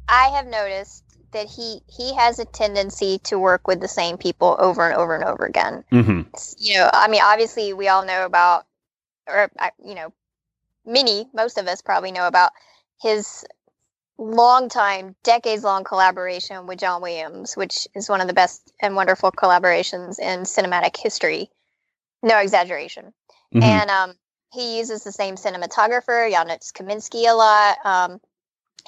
I 0.07 0.29
have 0.29 0.47
noticed 0.47 1.03
that 1.33 1.47
he 1.47 1.81
he 1.89 2.15
has 2.15 2.39
a 2.39 2.45
tendency 2.45 3.21
to 3.25 3.39
work 3.39 3.67
with 3.67 3.81
the 3.81 3.89
same 3.89 4.19
people 4.19 4.55
over 4.59 4.87
and 4.87 4.97
over 4.99 5.15
and 5.15 5.25
over 5.25 5.47
again. 5.47 5.83
mhm. 5.91 6.27
you 6.59 6.75
know, 6.75 6.91
I 6.93 7.09
mean, 7.09 7.23
obviously, 7.25 7.73
we 7.73 7.89
all 7.89 8.05
know 8.05 8.27
about, 8.27 8.67
or 9.27 9.51
you 9.85 9.95
know, 9.95 10.13
many, 10.85 11.27
most 11.33 11.59
of 11.59 11.67
us 11.67 11.83
probably 11.83 12.13
know 12.13 12.27
about 12.27 12.53
his 13.01 13.45
long 14.19 14.69
time, 14.69 15.17
decades 15.23 15.65
long 15.65 15.85
collaboration 15.85 16.67
with 16.67 16.79
John 16.79 17.03
Williams, 17.03 17.57
which 17.57 17.89
is 17.95 18.09
one 18.09 18.21
of 18.21 18.29
the 18.29 18.35
best 18.35 18.73
and 18.81 18.95
wonderful 18.95 19.33
collaborations 19.33 20.19
in 20.19 20.41
cinematic 20.41 20.97
history. 20.97 21.51
No 22.23 22.39
exaggeration. 22.39 23.13
Mhm. 23.55 23.63
And 23.63 23.91
um, 23.91 24.15
he 24.53 24.79
uses 24.79 25.03
the 25.03 25.13
same 25.13 25.37
cinematographer, 25.37 26.31
Janusz 26.31 26.73
Kaminski, 26.73 27.29
a 27.29 27.35
lot. 27.35 27.79
Um, 27.85 28.21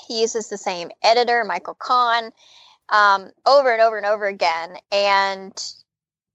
he 0.07 0.21
uses 0.21 0.49
the 0.49 0.59
same 0.59 0.91
editor, 1.03 1.45
Michael 1.45 1.75
Kahn, 1.75 2.31
um, 2.89 3.31
over 3.45 3.73
and 3.73 3.83
over 3.83 3.97
and 3.97 4.07
over 4.07 4.27
again. 4.27 4.77
And 4.93 5.53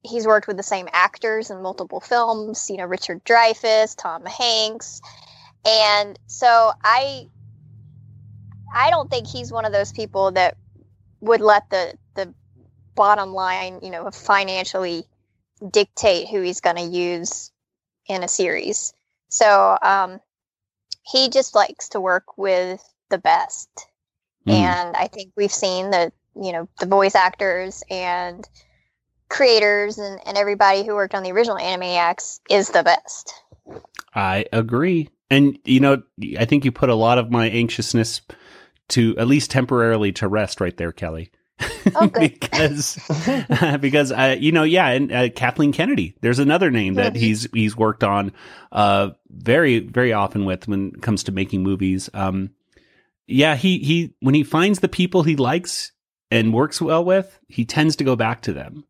he's 0.04 0.26
worked 0.26 0.48
with 0.48 0.58
the 0.58 0.64
same 0.64 0.88
actors 0.92 1.50
in 1.50 1.62
multiple 1.62 2.00
films, 2.00 2.70
you 2.70 2.78
know, 2.78 2.86
Richard 2.86 3.24
Dreyfuss, 3.24 3.96
Tom 3.96 4.26
Hanks. 4.26 5.02
And 5.66 6.18
so 6.28 6.72
I 6.84 7.28
I 8.74 8.90
don't 8.90 9.10
think 9.10 9.28
he's 9.28 9.52
one 9.52 9.66
of 9.66 9.74
those 9.74 9.92
people 9.92 10.32
that 10.32 10.58
would 11.20 11.42
let 11.42 11.70
the 11.70 11.94
the 12.16 12.34
bottom 12.96 13.34
line, 13.34 13.80
you 13.82 13.92
know, 13.92 14.10
financially 14.12 15.06
dictate 15.70 16.28
who 16.30 16.42
he's 16.42 16.62
going 16.62 16.78
to 16.78 16.82
use 16.82 17.52
in 18.08 18.24
a 18.24 18.28
series. 18.28 18.94
So 19.30 19.78
um, 19.82 20.20
he 21.04 21.30
just 21.30 21.56
likes 21.56 21.90
to 21.90 22.02
work 22.02 22.38
with 22.38 22.84
the 23.10 23.18
best, 23.18 23.70
Mm. 24.48 24.54
and 24.54 24.96
I 24.96 25.08
think 25.08 25.34
we've 25.38 25.52
seen 25.52 25.92
the 25.92 26.12
you 26.36 26.52
know 26.52 26.68
the 26.80 26.88
voice 26.88 27.14
actors 27.14 27.84
and 27.92 28.44
creators 29.32 29.98
and, 29.98 30.20
and 30.26 30.38
everybody 30.38 30.86
who 30.86 30.94
worked 30.94 31.16
on 31.16 31.24
the 31.24 31.32
original 31.32 31.58
Animaniacs 31.58 32.42
is 32.50 32.70
the 32.70 32.84
best. 32.84 33.34
I 34.14 34.46
agree. 34.52 35.10
And 35.30 35.58
you 35.64 35.80
know, 35.80 36.04
I 36.38 36.46
think 36.46 36.66
you 36.66 36.72
put 36.72 36.90
a 36.90 36.96
lot 36.96 37.18
of 37.18 37.32
my 37.32 37.50
anxiousness 37.50 38.22
to 38.90 39.18
at 39.18 39.28
least 39.28 39.50
temporarily 39.50 40.12
to 40.14 40.28
rest 40.28 40.60
right 40.60 40.76
there, 40.76 40.92
Kelly. 40.92 41.32
Oh, 41.96 42.08
because 42.20 43.00
because 43.80 44.12
uh, 44.12 44.36
you 44.38 44.52
know, 44.52 44.64
yeah, 44.64 44.90
and 44.90 45.12
uh, 45.12 45.30
Kathleen 45.30 45.72
Kennedy. 45.72 46.16
There's 46.22 46.40
another 46.40 46.70
name 46.70 46.96
that 46.96 47.16
he's 47.16 47.48
he's 47.54 47.76
worked 47.78 48.04
on 48.04 48.34
uh 48.72 49.12
very 49.30 49.80
very 49.80 50.12
often 50.12 50.46
with 50.46 50.68
when 50.68 50.92
it 50.96 51.02
comes 51.02 51.24
to 51.24 51.32
making 51.32 51.64
movies. 51.64 52.10
Um 52.14 52.52
yeah, 53.28 53.56
he 53.56 53.80
he 53.80 54.14
when 54.20 54.36
he 54.36 54.44
finds 54.44 54.80
the 54.80 54.90
people 54.90 55.24
he 55.24 55.38
likes 55.38 55.94
and 56.30 56.54
works 56.54 56.82
well 56.82 57.06
with, 57.06 57.40
he 57.48 57.64
tends 57.64 57.96
to 57.98 58.04
go 58.04 58.16
back 58.18 58.42
to 58.42 58.54
them. 58.54 58.84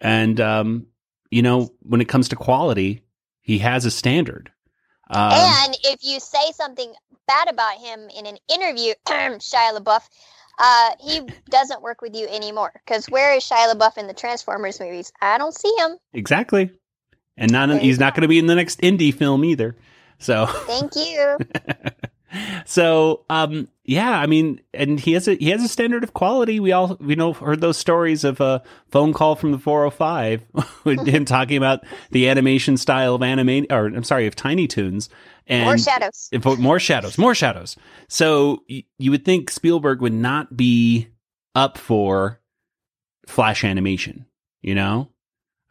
And 0.00 0.40
um 0.40 0.86
you 1.30 1.42
know, 1.42 1.70
when 1.80 2.00
it 2.00 2.08
comes 2.08 2.28
to 2.28 2.36
quality, 2.36 3.02
he 3.40 3.58
has 3.58 3.84
a 3.84 3.90
standard. 3.90 4.50
Um, 5.10 5.32
and 5.32 5.76
if 5.84 6.00
you 6.02 6.20
say 6.20 6.52
something 6.52 6.92
bad 7.26 7.50
about 7.50 7.78
him 7.78 8.08
in 8.16 8.26
an 8.26 8.38
interview, 8.52 8.94
Shia 9.06 9.78
LaBeouf, 9.78 10.02
uh, 10.58 10.90
he 11.00 11.20
doesn't 11.50 11.82
work 11.82 12.02
with 12.02 12.14
you 12.14 12.26
anymore. 12.28 12.72
Because 12.84 13.06
where 13.06 13.34
is 13.34 13.42
Shia 13.42 13.72
LaBeouf 13.74 13.96
in 13.96 14.06
the 14.06 14.14
Transformers 14.14 14.80
movies? 14.80 15.12
I 15.20 15.38
don't 15.38 15.54
see 15.54 15.74
him. 15.78 15.96
Exactly. 16.12 16.70
And 17.36 17.52
not 17.52 17.80
he's 17.80 18.00
not 18.00 18.14
going 18.14 18.22
to 18.22 18.28
be 18.28 18.38
in 18.38 18.46
the 18.46 18.56
next 18.56 18.80
Indy 18.82 19.12
film 19.12 19.44
either. 19.44 19.76
So 20.18 20.46
Thank 20.46 20.96
you. 20.96 21.38
so 22.66 23.24
um 23.30 23.68
yeah, 23.84 24.10
I 24.20 24.26
mean 24.26 24.60
and 24.74 25.00
he 25.00 25.12
has 25.12 25.26
a 25.28 25.34
he 25.34 25.50
has 25.50 25.62
a 25.62 25.68
standard 25.68 26.04
of 26.04 26.12
quality. 26.14 26.60
We 26.60 26.72
all 26.72 26.96
we 27.00 27.14
know 27.14 27.32
heard 27.32 27.60
those 27.60 27.76
stories 27.78 28.24
of 28.24 28.40
a 28.40 28.62
phone 28.90 29.12
call 29.12 29.34
from 29.34 29.52
the 29.52 29.58
405 29.58 30.42
with 30.84 31.06
him 31.06 31.24
talking 31.24 31.56
about 31.56 31.84
the 32.10 32.28
animation 32.28 32.76
style 32.76 33.14
of 33.14 33.22
anime 33.22 33.66
or 33.70 33.86
I'm 33.86 34.04
sorry, 34.04 34.26
of 34.26 34.36
Tiny 34.36 34.66
Toons 34.66 35.08
and 35.46 35.64
More 35.64 35.78
shadows. 35.78 36.28
more 36.58 36.78
shadows, 36.78 37.16
more 37.16 37.34
shadows. 37.34 37.76
So 38.08 38.62
y- 38.68 38.84
you 38.98 39.10
would 39.10 39.24
think 39.24 39.50
Spielberg 39.50 40.02
would 40.02 40.12
not 40.12 40.56
be 40.56 41.08
up 41.54 41.78
for 41.78 42.40
flash 43.26 43.64
animation, 43.64 44.26
you 44.62 44.74
know? 44.74 45.08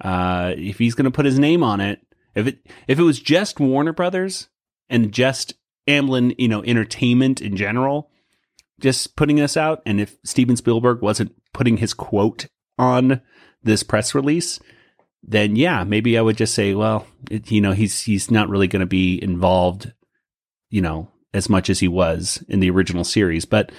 Uh, 0.04 0.54
if 0.58 0.78
he's 0.80 0.94
going 0.96 1.06
to 1.06 1.12
put 1.12 1.26
his 1.26 1.40
name 1.40 1.64
on 1.64 1.80
it, 1.82 2.00
if 2.36 2.46
it 2.48 2.60
if 2.88 3.00
it 3.00 3.04
was 3.04 3.20
just 3.20 3.60
Warner 3.60 3.94
Brothers 3.94 4.48
and 4.90 5.12
just 5.12 5.56
Amblin, 5.88 6.36
you 6.38 6.48
know, 6.48 6.64
entertainment 6.64 7.42
in 7.42 7.56
general, 7.56 8.10
just 8.80 9.16
putting 9.16 9.38
this 9.38 9.58
out, 9.58 9.82
and 9.86 10.00
if 10.00 10.18
Steven 10.24 10.56
Spielberg 10.56 11.02
wasn't 11.02 11.34
putting 11.54 11.78
his 11.78 11.94
quote 11.94 12.48
on 12.78 13.22
this 13.64 13.84
press 13.84 14.14
release, 14.14 14.60
then 15.24 15.56
yeah, 15.56 15.84
maybe 15.84 16.18
I 16.18 16.22
would 16.22 16.38
just 16.38 16.54
say, 16.54 16.74
well, 16.74 17.08
it, 17.30 17.52
you 17.52 17.62
know, 17.62 17.72
he's 17.72 18.02
he's 18.02 18.30
not 18.32 18.50
really 18.50 18.68
going 18.68 18.82
to 18.82 18.86
be 18.86 19.22
involved, 19.22 19.92
you 20.70 20.82
know, 20.82 21.12
as 21.34 21.50
much 21.50 21.70
as 21.70 21.80
he 21.80 21.88
was 21.88 22.44
in 22.48 22.60
the 22.60 22.70
original 22.70 23.04
series. 23.04 23.46
But 23.46 23.72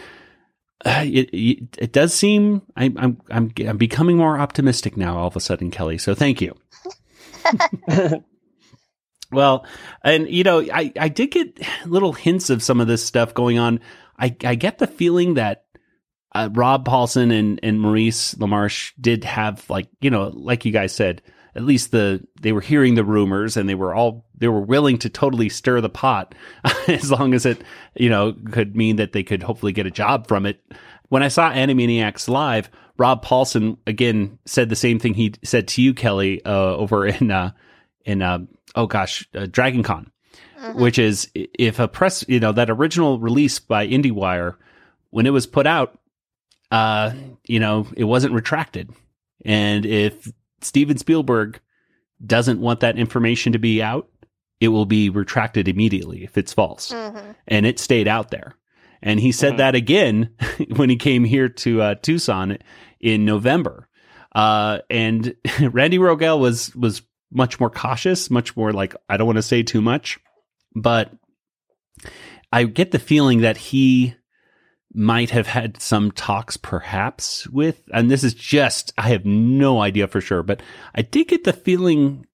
uh, 0.84 1.04
it, 1.04 1.30
it 1.32 1.78
it 1.78 1.92
does 1.92 2.12
seem 2.12 2.62
I, 2.76 2.92
I'm 2.96 3.20
I'm 3.30 3.52
I'm 3.66 3.76
becoming 3.78 4.16
more 4.16 4.38
optimistic 4.38 4.96
now. 4.96 5.18
All 5.18 5.28
of 5.28 5.36
a 5.36 5.40
sudden, 5.40 5.70
Kelly. 5.70 5.98
So 5.98 6.14
thank 6.14 6.40
you. 6.40 6.54
Well, 9.30 9.66
and 10.02 10.28
you 10.28 10.44
know, 10.44 10.60
I 10.60 10.92
I 10.98 11.08
did 11.08 11.30
get 11.30 11.60
little 11.86 12.12
hints 12.12 12.50
of 12.50 12.62
some 12.62 12.80
of 12.80 12.86
this 12.86 13.04
stuff 13.04 13.34
going 13.34 13.58
on. 13.58 13.80
I 14.18 14.34
I 14.44 14.54
get 14.54 14.78
the 14.78 14.86
feeling 14.86 15.34
that 15.34 15.64
uh, 16.34 16.48
Rob 16.52 16.86
Paulsen 16.86 17.32
and 17.32 17.60
and 17.62 17.80
Maurice 17.80 18.34
LaMarche 18.34 18.92
did 19.00 19.24
have 19.24 19.68
like 19.68 19.88
you 20.00 20.10
know, 20.10 20.32
like 20.34 20.64
you 20.64 20.72
guys 20.72 20.94
said, 20.94 21.22
at 21.54 21.62
least 21.62 21.90
the 21.90 22.26
they 22.40 22.52
were 22.52 22.60
hearing 22.60 22.94
the 22.94 23.04
rumors 23.04 23.56
and 23.56 23.68
they 23.68 23.74
were 23.74 23.94
all 23.94 24.26
they 24.36 24.48
were 24.48 24.60
willing 24.60 24.98
to 24.98 25.10
totally 25.10 25.48
stir 25.48 25.80
the 25.80 25.88
pot 25.88 26.34
as 26.88 27.10
long 27.10 27.34
as 27.34 27.44
it 27.44 27.62
you 27.96 28.08
know 28.08 28.34
could 28.52 28.76
mean 28.76 28.96
that 28.96 29.12
they 29.12 29.22
could 29.22 29.42
hopefully 29.42 29.72
get 29.72 29.86
a 29.86 29.90
job 29.90 30.26
from 30.26 30.46
it. 30.46 30.62
When 31.08 31.22
I 31.22 31.28
saw 31.28 31.50
Animaniacs 31.50 32.28
live, 32.28 32.70
Rob 32.98 33.24
Paulsen 33.24 33.78
again 33.86 34.38
said 34.44 34.68
the 34.68 34.76
same 34.76 34.98
thing 34.98 35.14
he 35.14 35.34
said 35.42 35.68
to 35.68 35.82
you, 35.82 35.94
Kelly, 35.94 36.44
uh, 36.44 36.76
over 36.76 37.06
in 37.06 37.30
uh, 37.30 37.52
in 38.08 38.22
uh, 38.22 38.38
oh 38.74 38.86
gosh, 38.86 39.28
uh, 39.34 39.46
Dragon 39.50 39.82
Con, 39.82 40.10
Mhm. 40.60 40.74
which 40.76 40.98
is 40.98 41.30
if 41.34 41.78
a 41.78 41.86
press, 41.86 42.24
you 42.28 42.40
know, 42.40 42.52
that 42.52 42.70
original 42.70 43.18
release 43.20 43.58
by 43.60 43.86
IndieWire, 43.86 44.56
when 45.10 45.26
it 45.26 45.30
was 45.32 45.46
put 45.46 45.66
out, 45.66 45.98
uh, 46.70 47.12
you 47.46 47.60
know, 47.60 47.86
it 47.96 48.04
wasn't 48.04 48.34
retracted. 48.34 48.90
And 49.44 49.86
if 49.86 50.30
Steven 50.60 50.98
Spielberg 50.98 51.60
doesn't 52.26 52.60
want 52.60 52.80
that 52.80 52.98
information 52.98 53.52
to 53.52 53.58
be 53.58 53.80
out, 53.82 54.08
it 54.60 54.68
will 54.68 54.86
be 54.86 55.08
retracted 55.08 55.68
immediately 55.68 56.24
if 56.24 56.36
it's 56.36 56.52
false. 56.52 56.90
Mhm. 56.90 57.36
And 57.46 57.64
it 57.66 57.78
stayed 57.78 58.08
out 58.08 58.30
there. 58.32 58.54
And 59.00 59.20
he 59.20 59.30
said 59.30 59.54
Mhm. 59.54 59.58
that 59.58 59.74
again 59.76 60.30
when 60.76 60.90
he 60.90 60.96
came 60.96 61.24
here 61.24 61.48
to 61.48 61.80
uh, 61.82 61.94
Tucson 62.02 62.58
in 63.00 63.24
November. 63.24 63.88
Uh, 64.34 64.78
and 64.90 65.34
Randy 65.60 65.98
Rogel 65.98 66.40
was 66.40 66.74
was 66.74 67.02
much 67.30 67.60
more 67.60 67.70
cautious, 67.70 68.30
much 68.30 68.56
more 68.56 68.72
like 68.72 68.94
I 69.08 69.16
don't 69.16 69.26
want 69.26 69.36
to 69.38 69.42
say 69.42 69.62
too 69.62 69.80
much, 69.80 70.18
but 70.74 71.12
I 72.52 72.64
get 72.64 72.90
the 72.90 72.98
feeling 72.98 73.40
that 73.40 73.56
he 73.56 74.14
might 74.94 75.30
have 75.30 75.46
had 75.46 75.80
some 75.82 76.10
talks 76.10 76.56
perhaps 76.56 77.46
with 77.48 77.82
and 77.92 78.10
this 78.10 78.24
is 78.24 78.32
just 78.32 78.92
I 78.96 79.08
have 79.10 79.24
no 79.24 79.80
idea 79.80 80.08
for 80.08 80.20
sure, 80.20 80.42
but 80.42 80.62
I 80.94 81.02
did 81.02 81.28
get 81.28 81.44
the 81.44 81.52
feeling 81.52 82.26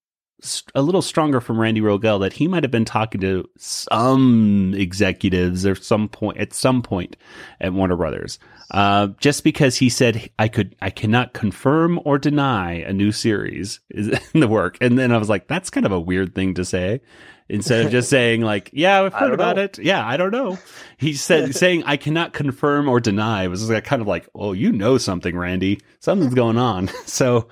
a 0.73 0.81
little 0.81 1.01
stronger 1.01 1.41
from 1.41 1.59
Randy 1.59 1.81
Rogel 1.81 2.19
that 2.21 2.33
he 2.33 2.47
might 2.47 2.63
have 2.63 2.71
been 2.71 2.85
talking 2.85 3.21
to 3.21 3.49
some 3.57 4.73
executives 4.75 5.65
or 5.65 5.75
some 5.75 6.07
point 6.07 6.37
at 6.37 6.53
some 6.53 6.81
point 6.81 7.15
at 7.59 7.73
Warner 7.73 7.95
Brothers. 7.95 8.39
Uh, 8.71 9.07
just 9.19 9.43
because 9.43 9.77
he 9.77 9.89
said 9.89 10.29
I 10.39 10.47
could, 10.47 10.75
I 10.81 10.89
cannot 10.89 11.33
confirm 11.33 11.99
or 12.03 12.17
deny 12.17 12.73
a 12.73 12.93
new 12.93 13.11
series 13.11 13.79
is 13.89 14.07
in 14.33 14.39
the 14.39 14.47
work, 14.47 14.77
and 14.81 14.97
then 14.97 15.11
I 15.11 15.17
was 15.17 15.29
like, 15.29 15.47
that's 15.47 15.69
kind 15.69 15.85
of 15.85 15.91
a 15.91 15.99
weird 15.99 16.33
thing 16.33 16.55
to 16.55 16.65
say. 16.65 17.01
Instead 17.47 17.85
of 17.85 17.91
just 17.91 18.09
saying 18.09 18.41
like, 18.41 18.71
yeah, 18.73 19.03
I've 19.03 19.13
heard 19.13 19.31
about 19.31 19.57
know. 19.57 19.63
it. 19.63 19.77
Yeah, 19.77 20.03
I 20.03 20.17
don't 20.17 20.31
know. 20.31 20.57
He 20.97 21.13
said 21.13 21.55
saying 21.55 21.83
I 21.83 21.95
cannot 21.95 22.33
confirm 22.33 22.89
or 22.89 22.99
deny 22.99 23.47
was 23.47 23.69
like, 23.69 23.83
kind 23.83 24.01
of 24.01 24.07
like, 24.07 24.27
oh, 24.33 24.53
you 24.53 24.71
know 24.71 24.97
something, 24.97 25.37
Randy. 25.37 25.79
Something's 25.99 26.33
going 26.33 26.57
on. 26.57 26.89
So 27.05 27.47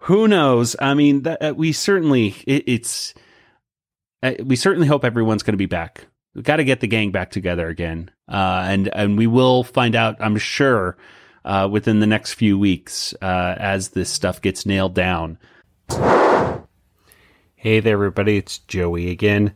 who 0.00 0.28
knows? 0.28 0.76
I 0.80 0.94
mean, 0.94 1.22
that, 1.22 1.42
uh, 1.42 1.54
we 1.56 1.72
certainly 1.72 2.34
it, 2.46 2.64
it's 2.66 3.14
uh, 4.22 4.34
we 4.44 4.56
certainly 4.56 4.88
hope 4.88 5.04
everyone's 5.04 5.42
going 5.42 5.54
to 5.54 5.58
be 5.58 5.66
back. 5.66 6.06
We 6.34 6.42
got 6.42 6.56
to 6.56 6.64
get 6.64 6.80
the 6.80 6.86
gang 6.86 7.10
back 7.10 7.30
together 7.30 7.68
again, 7.68 8.10
uh, 8.28 8.64
and 8.68 8.88
and 8.94 9.18
we 9.18 9.26
will 9.26 9.64
find 9.64 9.94
out. 9.94 10.16
I'm 10.20 10.36
sure 10.36 10.96
uh, 11.44 11.68
within 11.70 12.00
the 12.00 12.06
next 12.06 12.34
few 12.34 12.58
weeks 12.58 13.14
uh, 13.20 13.54
as 13.58 13.90
this 13.90 14.10
stuff 14.10 14.40
gets 14.40 14.66
nailed 14.66 14.94
down. 14.94 15.38
Hey 17.56 17.80
there, 17.80 17.94
everybody! 17.94 18.36
It's 18.36 18.58
Joey 18.58 19.10
again, 19.10 19.52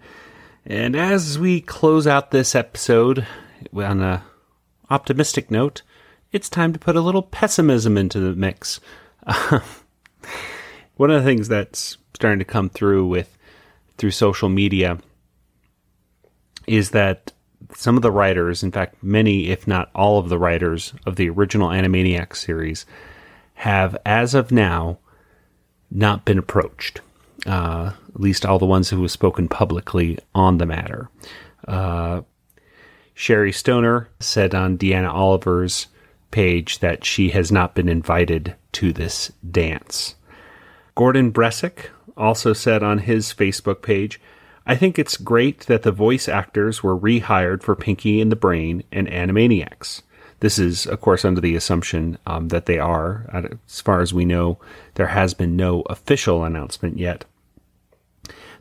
and 0.66 0.96
as 0.96 1.38
we 1.38 1.61
close 1.61 2.07
out 2.07 2.31
this 2.31 2.55
episode 2.55 3.26
on 3.72 4.02
a 4.02 4.24
optimistic 4.90 5.50
note, 5.50 5.83
it's 6.33 6.48
time 6.48 6.72
to 6.72 6.78
put 6.78 6.96
a 6.96 7.00
little 7.00 7.22
pessimism 7.22 7.96
into 7.96 8.18
the 8.18 8.35
mix. 8.35 8.81
One 10.96 11.11
of 11.11 11.22
the 11.22 11.28
things 11.28 11.48
that's 11.48 11.96
starting 12.14 12.38
to 12.38 12.44
come 12.44 12.68
through 12.68 13.06
with 13.06 13.37
through 13.98 14.11
social 14.11 14.48
media 14.48 14.98
is 16.66 16.90
that 16.90 17.32
some 17.74 17.96
of 17.96 18.02
the 18.02 18.11
writers, 18.11 18.62
in 18.62 18.70
fact, 18.70 19.02
many, 19.02 19.48
if 19.48 19.66
not 19.66 19.90
all 19.94 20.18
of 20.18 20.28
the 20.28 20.38
writers 20.38 20.92
of 21.06 21.16
the 21.16 21.28
original 21.28 21.68
Animaniacs 21.68 22.37
series, 22.37 22.87
have, 23.54 23.96
as 24.04 24.35
of 24.35 24.52
now, 24.52 24.98
not 25.90 26.24
been 26.24 26.38
approached. 26.38 27.00
Uh, 27.46 27.92
at 28.14 28.20
least 28.20 28.46
all 28.46 28.58
the 28.58 28.66
ones 28.66 28.90
who 28.90 29.00
have 29.02 29.11
spoken 29.11 29.48
publicly 29.48 30.18
on 30.35 30.58
the 30.58 30.66
matter. 30.66 31.08
Uh, 31.66 32.22
Sherry 33.14 33.52
Stoner 33.52 34.08
said 34.20 34.54
on 34.54 34.78
Deanna 34.78 35.12
Oliver's 35.12 35.88
page 36.33 36.81
that 36.81 37.05
she 37.05 37.31
has 37.31 37.53
not 37.53 37.77
been 37.77 37.88
invited 37.88 38.57
to 38.73 38.92
this 38.92 39.31
dance. 39.49 40.16
Gordon 40.97 41.33
Bressack 41.33 41.90
also 42.16 42.53
said 42.53 42.83
on 42.83 42.99
his 42.99 43.33
Facebook 43.33 43.83
page, 43.83 44.21
I 44.66 44.75
think 44.75 44.99
it's 44.99 45.16
great 45.16 45.61
that 45.66 45.83
the 45.83 45.92
voice 45.92 46.29
actors 46.29 46.83
were 46.83 46.99
rehired 46.99 47.62
for 47.62 47.75
Pinky 47.77 48.21
and 48.21 48.31
the 48.31 48.37
Brain 48.37 48.83
and 48.92 49.09
Animaniacs. 49.09 50.03
This 50.40 50.59
is, 50.59 50.87
of 50.87 51.01
course, 51.01 51.25
under 51.25 51.40
the 51.40 51.55
assumption 51.55 52.18
um, 52.27 52.49
that 52.49 52.66
they 52.66 52.79
are. 52.79 53.27
As 53.68 53.81
far 53.81 54.01
as 54.01 54.12
we 54.12 54.25
know, 54.25 54.59
there 54.95 55.09
has 55.09 55.35
been 55.35 55.57
no 55.57 55.83
official 55.83 56.45
announcement 56.45 56.99
yet. 56.99 57.25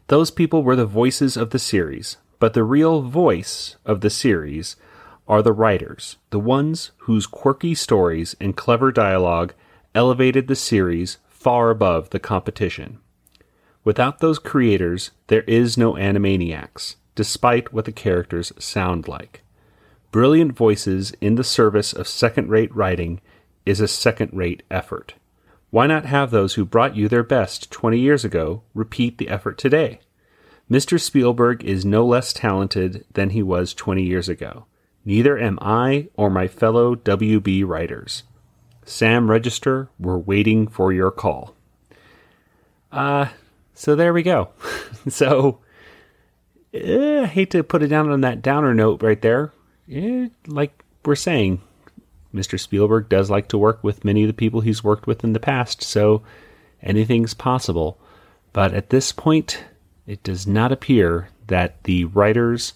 Those 0.07 0.29
people 0.29 0.63
were 0.63 0.75
the 0.75 0.85
voices 0.85 1.37
of 1.37 1.51
the 1.51 1.59
series, 1.59 2.17
but 2.39 2.53
the 2.53 2.63
real 2.63 3.01
voice 3.01 3.77
of 3.85 4.01
the 4.01 4.09
series 4.09 4.75
are 5.31 5.41
the 5.41 5.53
writers, 5.53 6.17
the 6.29 6.39
ones 6.39 6.91
whose 6.97 7.25
quirky 7.25 7.73
stories 7.73 8.35
and 8.41 8.57
clever 8.57 8.91
dialogue 8.91 9.53
elevated 9.95 10.49
the 10.49 10.55
series 10.57 11.19
far 11.29 11.69
above 11.69 12.09
the 12.09 12.19
competition. 12.19 12.99
Without 13.85 14.19
those 14.19 14.37
creators, 14.37 15.11
there 15.27 15.43
is 15.43 15.77
no 15.77 15.93
Animaniacs, 15.93 16.95
despite 17.15 17.71
what 17.71 17.85
the 17.85 17.93
characters 17.93 18.51
sound 18.59 19.07
like. 19.07 19.41
Brilliant 20.11 20.51
voices 20.51 21.13
in 21.21 21.35
the 21.35 21.45
service 21.45 21.93
of 21.93 22.09
second 22.09 22.49
rate 22.49 22.75
writing 22.75 23.21
is 23.65 23.79
a 23.79 23.87
second 23.87 24.31
rate 24.33 24.63
effort. 24.69 25.13
Why 25.69 25.87
not 25.87 26.03
have 26.03 26.31
those 26.31 26.55
who 26.55 26.65
brought 26.65 26.97
you 26.97 27.07
their 27.07 27.23
best 27.23 27.71
20 27.71 27.97
years 27.97 28.25
ago 28.25 28.63
repeat 28.73 29.17
the 29.17 29.29
effort 29.29 29.57
today? 29.57 30.01
Mr. 30.69 30.99
Spielberg 30.99 31.63
is 31.63 31.85
no 31.85 32.05
less 32.05 32.33
talented 32.33 33.05
than 33.13 33.29
he 33.29 33.41
was 33.41 33.73
20 33.73 34.03
years 34.03 34.27
ago. 34.27 34.65
Neither 35.03 35.37
am 35.37 35.57
I 35.61 36.09
or 36.15 36.29
my 36.29 36.47
fellow 36.47 36.95
WB 36.95 37.65
writers. 37.65 38.23
Sam 38.85 39.29
Register, 39.29 39.89
we're 39.99 40.17
waiting 40.17 40.67
for 40.67 40.91
your 40.91 41.11
call. 41.11 41.55
Uh, 42.91 43.27
so 43.73 43.95
there 43.95 44.13
we 44.13 44.21
go. 44.21 44.49
so, 45.07 45.59
eh, 46.73 47.21
I 47.21 47.25
hate 47.25 47.51
to 47.51 47.63
put 47.63 47.83
it 47.83 47.87
down 47.87 48.09
on 48.09 48.21
that 48.21 48.41
downer 48.41 48.73
note 48.73 49.01
right 49.01 49.21
there. 49.21 49.53
Eh, 49.91 50.27
like 50.47 50.83
we're 51.05 51.15
saying, 51.15 51.61
Mr. 52.33 52.59
Spielberg 52.59 53.09
does 53.09 53.29
like 53.29 53.47
to 53.49 53.57
work 53.57 53.83
with 53.83 54.05
many 54.05 54.23
of 54.23 54.27
the 54.27 54.33
people 54.33 54.61
he's 54.61 54.83
worked 54.83 55.07
with 55.07 55.23
in 55.23 55.33
the 55.33 55.39
past, 55.39 55.81
so 55.81 56.21
anything's 56.81 57.33
possible. 57.33 57.99
But 58.53 58.73
at 58.73 58.89
this 58.89 59.11
point, 59.11 59.63
it 60.05 60.23
does 60.23 60.45
not 60.45 60.71
appear 60.71 61.29
that 61.47 61.83
the 61.83 62.05
writers 62.05 62.73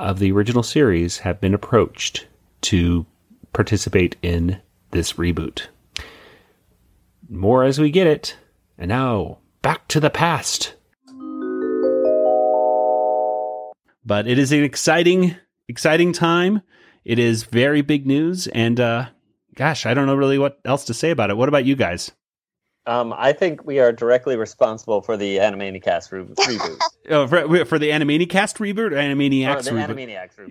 of 0.00 0.18
the 0.18 0.32
original 0.32 0.62
series 0.62 1.18
have 1.18 1.40
been 1.40 1.54
approached 1.54 2.26
to 2.62 3.06
participate 3.52 4.16
in 4.22 4.60
this 4.90 5.14
reboot. 5.14 5.66
More 7.28 7.64
as 7.64 7.78
we 7.78 7.90
get 7.90 8.06
it. 8.06 8.36
And 8.78 8.88
now, 8.88 9.38
back 9.62 9.86
to 9.88 10.00
the 10.00 10.10
past. 10.10 10.74
But 14.04 14.26
it 14.26 14.38
is 14.38 14.52
an 14.52 14.64
exciting, 14.64 15.36
exciting 15.68 16.12
time. 16.12 16.62
It 17.04 17.18
is 17.18 17.44
very 17.44 17.82
big 17.82 18.06
news. 18.06 18.46
And 18.48 18.80
uh, 18.80 19.06
gosh, 19.54 19.84
I 19.84 19.94
don't 19.94 20.06
know 20.06 20.16
really 20.16 20.38
what 20.38 20.58
else 20.64 20.84
to 20.86 20.94
say 20.94 21.10
about 21.10 21.30
it. 21.30 21.36
What 21.36 21.48
about 21.48 21.66
you 21.66 21.76
guys? 21.76 22.10
Um, 22.86 23.12
I 23.16 23.32
think 23.32 23.64
we 23.64 23.78
are 23.78 23.92
directly 23.92 24.36
responsible 24.36 25.02
for 25.02 25.16
the 25.16 25.36
Animaniacast 25.36 26.10
re- 26.12 26.24
reboot. 26.46 26.78
Oh, 27.10 27.26
for, 27.26 27.64
for 27.64 27.78
the 27.78 27.90
Animaniacast 27.90 28.56
reboot 28.58 28.92
or 28.92 28.96
Animaniacs 28.96 29.60
Or 29.60 29.62
the 29.62 29.70
reboot? 29.72 29.86
Animaniacs 29.88 30.36
reboot. 30.38 30.48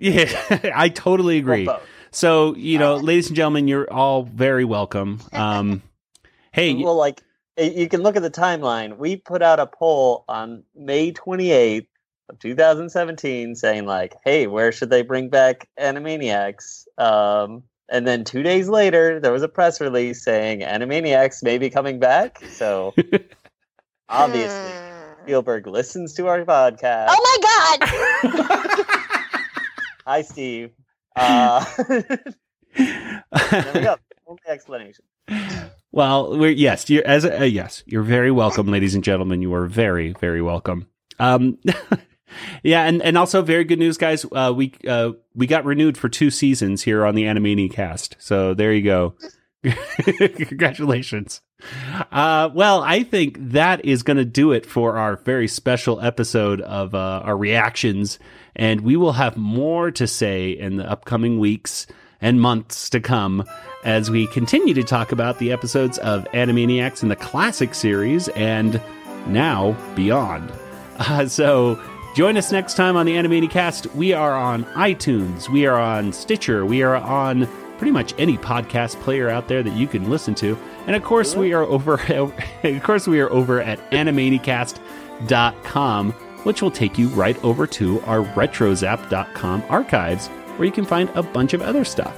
Yeah, 0.62 0.70
I 0.76 0.88
totally 0.88 1.38
agree. 1.38 1.66
Well. 1.66 1.82
So, 2.12 2.54
you 2.56 2.78
know, 2.78 2.96
ladies 2.96 3.28
and 3.28 3.36
gentlemen, 3.36 3.68
you're 3.68 3.90
all 3.92 4.22
very 4.24 4.64
welcome. 4.64 5.20
Um, 5.32 5.82
hey, 6.52 6.74
Well, 6.74 6.96
like 6.96 7.20
you 7.56 7.88
can 7.88 8.02
look 8.02 8.16
at 8.16 8.22
the 8.22 8.30
timeline. 8.30 8.96
We 8.96 9.16
put 9.16 9.42
out 9.42 9.60
a 9.60 9.66
poll 9.66 10.24
on 10.28 10.64
May 10.74 11.12
28th 11.12 11.86
of 12.28 12.38
2017 12.38 13.54
saying 13.54 13.86
like, 13.86 14.14
"Hey, 14.24 14.46
where 14.46 14.72
should 14.72 14.90
they 14.90 15.02
bring 15.02 15.28
back 15.28 15.68
Animaniacs?" 15.78 16.86
Um, 16.96 17.64
and 17.90 18.06
then 18.06 18.24
two 18.24 18.42
days 18.42 18.68
later, 18.68 19.18
there 19.20 19.32
was 19.32 19.42
a 19.42 19.48
press 19.48 19.80
release 19.80 20.22
saying 20.24 20.60
Animaniacs 20.60 21.42
may 21.42 21.58
be 21.58 21.68
coming 21.70 21.98
back. 21.98 22.42
So 22.52 22.94
obviously, 24.08 24.70
Hmm. 24.72 25.24
Spielberg 25.24 25.66
listens 25.66 26.14
to 26.14 26.26
our 26.28 26.44
podcast. 26.44 27.06
Oh 27.10 27.38
my 27.42 27.78
god! 27.78 28.86
Hi, 30.06 30.22
Steve. 30.22 30.70
Uh, 31.14 31.64
there 32.76 33.22
we 33.74 33.80
go. 33.80 33.96
Only 34.26 34.40
explanation. 34.48 35.04
well, 35.92 36.38
we're, 36.38 36.50
yes, 36.50 36.88
you're 36.88 37.06
as 37.06 37.24
uh, 37.26 37.42
yes, 37.44 37.82
you're 37.86 38.02
very 38.02 38.30
welcome, 38.30 38.66
ladies 38.68 38.94
and 38.94 39.04
gentlemen. 39.04 39.42
You 39.42 39.52
are 39.54 39.66
very, 39.66 40.14
very 40.14 40.40
welcome. 40.40 40.88
Um, 41.18 41.58
yeah, 42.62 42.84
and 42.84 43.02
and 43.02 43.16
also 43.18 43.42
very 43.42 43.64
good 43.64 43.78
news, 43.78 43.96
guys. 43.96 44.24
Uh, 44.30 44.52
we 44.54 44.74
uh, 44.86 45.12
we 45.34 45.46
got 45.46 45.64
renewed 45.64 45.96
for 45.96 46.08
two 46.08 46.30
seasons 46.30 46.82
here 46.82 47.04
on 47.04 47.14
the 47.14 47.24
Animani 47.24 47.70
Cast. 47.70 48.16
So 48.18 48.54
there 48.54 48.72
you 48.72 48.82
go. 48.82 49.14
Congratulations. 50.08 51.42
Uh, 52.10 52.48
well, 52.54 52.82
I 52.82 53.02
think 53.02 53.36
that 53.38 53.84
is 53.84 54.02
going 54.02 54.16
to 54.16 54.24
do 54.24 54.52
it 54.52 54.64
for 54.64 54.96
our 54.96 55.16
very 55.16 55.48
special 55.48 56.00
episode 56.00 56.60
of 56.62 56.94
uh, 56.94 57.22
our 57.24 57.36
reactions, 57.36 58.18
and 58.56 58.80
we 58.80 58.96
will 58.96 59.12
have 59.12 59.36
more 59.36 59.90
to 59.90 60.06
say 60.06 60.50
in 60.50 60.76
the 60.76 60.90
upcoming 60.90 61.38
weeks 61.38 61.86
and 62.22 62.40
months 62.40 62.90
to 62.90 63.00
come 63.00 63.44
as 63.84 64.10
we 64.10 64.26
continue 64.28 64.74
to 64.74 64.82
talk 64.82 65.12
about 65.12 65.38
the 65.38 65.52
episodes 65.52 65.98
of 65.98 66.24
Animaniacs 66.32 67.02
in 67.02 67.08
the 67.08 67.16
classic 67.16 67.74
series 67.74 68.28
and 68.28 68.80
now 69.26 69.76
beyond. 69.94 70.52
Uh, 71.00 71.26
so 71.26 71.80
join 72.14 72.36
us 72.36 72.52
next 72.52 72.76
time 72.76 72.96
on 72.96 73.06
the 73.06 73.14
Animani 73.14 73.50
Cast. 73.50 73.86
We 73.94 74.12
are 74.12 74.32
on 74.32 74.64
iTunes, 74.66 75.48
we 75.48 75.66
are 75.66 75.78
on 75.78 76.12
Stitcher, 76.12 76.66
we 76.66 76.82
are 76.82 76.96
on 76.96 77.48
pretty 77.78 77.92
much 77.92 78.12
any 78.18 78.36
podcast 78.36 79.00
player 79.00 79.30
out 79.30 79.48
there 79.48 79.62
that 79.62 79.74
you 79.74 79.86
can 79.86 80.10
listen 80.10 80.34
to. 80.34 80.58
And 80.86 80.94
of 80.94 81.02
course, 81.02 81.34
we 81.34 81.54
are 81.54 81.62
over 81.62 81.94
of 82.64 82.82
course 82.82 83.06
we 83.06 83.20
are 83.20 83.30
over 83.30 83.60
at 83.60 83.78
animanicast.com, 83.90 86.12
which 86.12 86.62
will 86.62 86.70
take 86.70 86.98
you 86.98 87.08
right 87.08 87.42
over 87.44 87.66
to 87.66 88.00
our 88.02 88.20
retrozap.com 88.34 89.64
archives 89.68 90.28
where 90.28 90.66
you 90.66 90.72
can 90.72 90.84
find 90.84 91.08
a 91.14 91.22
bunch 91.22 91.54
of 91.54 91.62
other 91.62 91.84
stuff. 91.84 92.16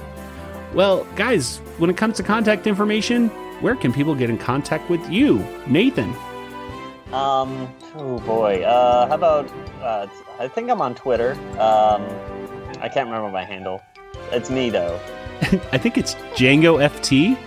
Well, 0.73 1.05
guys, 1.15 1.57
when 1.77 1.89
it 1.89 1.97
comes 1.97 2.17
to 2.17 2.23
contact 2.23 2.67
information, 2.67 3.29
where 3.61 3.75
can 3.75 3.93
people 3.93 4.15
get 4.15 4.29
in 4.29 4.37
contact 4.37 4.89
with 4.89 5.07
you? 5.09 5.39
Nathan. 5.67 6.13
Um. 7.13 7.73
Oh 7.95 8.19
boy. 8.19 8.63
Uh. 8.63 9.07
How 9.07 9.15
about? 9.15 9.49
Uh, 9.81 10.07
I 10.39 10.47
think 10.47 10.69
I'm 10.69 10.81
on 10.81 10.95
Twitter. 10.95 11.33
Um. 11.59 12.03
I 12.81 12.89
can't 12.89 13.07
remember 13.07 13.29
my 13.31 13.43
handle. 13.45 13.81
It's 14.31 14.49
me 14.49 14.69
though. 14.69 14.99
I 15.71 15.77
think 15.77 15.97
it's 15.97 16.15
Django 16.35 16.79
FT. 16.89 17.37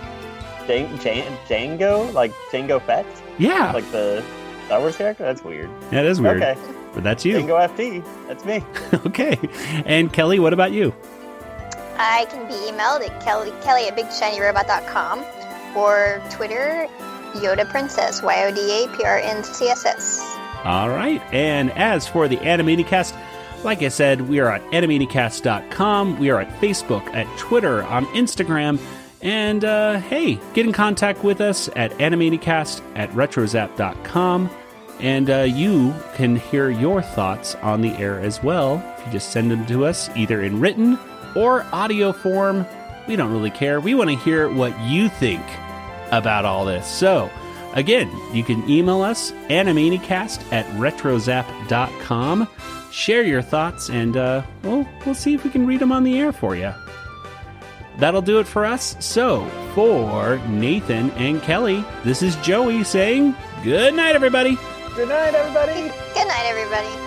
Jan- 0.67 0.99
Jan- 0.99 1.37
Django, 1.47 2.11
like 2.13 2.31
Jango 2.51 2.81
Fett, 2.81 3.05
Yeah, 3.37 3.71
like 3.71 3.89
the 3.91 4.21
Star 4.65 4.79
Wars 4.81 4.97
character. 4.97 5.23
That's 5.23 5.41
weird. 5.43 5.69
that 5.91 6.05
is 6.05 6.19
weird. 6.19 6.41
Okay. 6.43 6.57
But 6.93 7.03
that's 7.03 7.23
you. 7.23 7.37
Django 7.37 7.67
FT. 7.69 8.03
That's 8.27 8.43
me. 8.43 8.61
okay. 9.05 9.37
And 9.85 10.11
Kelly, 10.11 10.39
what 10.39 10.51
about 10.53 10.71
you? 10.73 10.93
I 11.97 12.25
can 12.29 12.45
be 12.47 12.53
emailed 12.53 13.07
at 13.07 13.21
kelly, 13.23 13.51
kelly 13.61 13.87
at 13.87 13.95
bigshinyrobot.com 13.97 15.23
or 15.75 16.21
Twitter, 16.29 16.87
Yoda 17.33 17.69
Princess, 17.69 18.21
Y-O-D-A-P-R-N-C-S-S. 18.21 18.77
All 20.63 20.89
right. 20.89 21.21
And 21.31 21.71
as 21.71 22.07
for 22.07 22.27
the 22.27 22.37
Animanicast, 22.37 23.15
like 23.63 23.81
I 23.81 23.87
said, 23.87 24.21
we 24.21 24.39
are 24.39 24.51
at 24.51 24.61
animanicast.com. 24.71 26.19
We 26.19 26.29
are 26.29 26.41
at 26.41 26.61
Facebook, 26.61 27.05
at 27.13 27.27
Twitter, 27.37 27.83
on 27.83 28.05
Instagram. 28.07 28.79
And 29.21 29.65
uh, 29.65 29.99
hey, 29.99 30.39
get 30.53 30.65
in 30.65 30.73
contact 30.73 31.23
with 31.23 31.41
us 31.41 31.69
at 31.75 31.91
animanicast 31.93 32.81
at 32.95 33.09
retrozap.com. 33.11 34.49
And 34.99 35.29
uh, 35.29 35.41
you 35.41 35.93
can 36.15 36.35
hear 36.35 36.69
your 36.69 37.01
thoughts 37.01 37.55
on 37.55 37.81
the 37.81 37.91
air 37.97 38.19
as 38.19 38.41
well. 38.43 38.81
If 38.97 39.05
you 39.05 39.11
just 39.13 39.31
send 39.31 39.51
them 39.51 39.65
to 39.67 39.85
us, 39.85 40.09
either 40.15 40.41
in 40.41 40.59
written 40.59 40.97
or 41.35 41.65
audio 41.71 42.11
form, 42.11 42.65
we 43.07 43.15
don't 43.15 43.31
really 43.31 43.51
care. 43.51 43.79
We 43.79 43.95
want 43.95 44.09
to 44.09 44.15
hear 44.17 44.49
what 44.49 44.79
you 44.81 45.09
think 45.09 45.43
about 46.11 46.45
all 46.45 46.65
this. 46.65 46.87
So, 46.87 47.29
again, 47.73 48.09
you 48.33 48.43
can 48.43 48.67
email 48.69 49.01
us 49.01 49.31
animanicast 49.49 50.51
at 50.51 50.65
retrozap.com. 50.77 52.47
share 52.91 53.23
your 53.23 53.41
thoughts, 53.41 53.89
and 53.89 54.17
uh, 54.17 54.43
we'll, 54.63 54.87
we'll 55.05 55.15
see 55.15 55.33
if 55.33 55.43
we 55.43 55.49
can 55.49 55.65
read 55.67 55.79
them 55.79 55.91
on 55.91 56.03
the 56.03 56.19
air 56.19 56.31
for 56.31 56.55
you. 56.55 56.73
That'll 57.97 58.21
do 58.21 58.39
it 58.39 58.47
for 58.47 58.65
us. 58.65 58.95
So, 59.03 59.45
for 59.73 60.37
Nathan 60.47 61.11
and 61.11 61.41
Kelly, 61.41 61.83
this 62.03 62.21
is 62.21 62.35
Joey 62.37 62.83
saying 62.83 63.35
good 63.63 63.93
night, 63.95 64.15
everybody. 64.15 64.57
Good 64.95 65.09
night, 65.09 65.33
everybody. 65.33 65.91
Good 66.13 66.27
night, 66.27 66.45
everybody. 66.45 67.06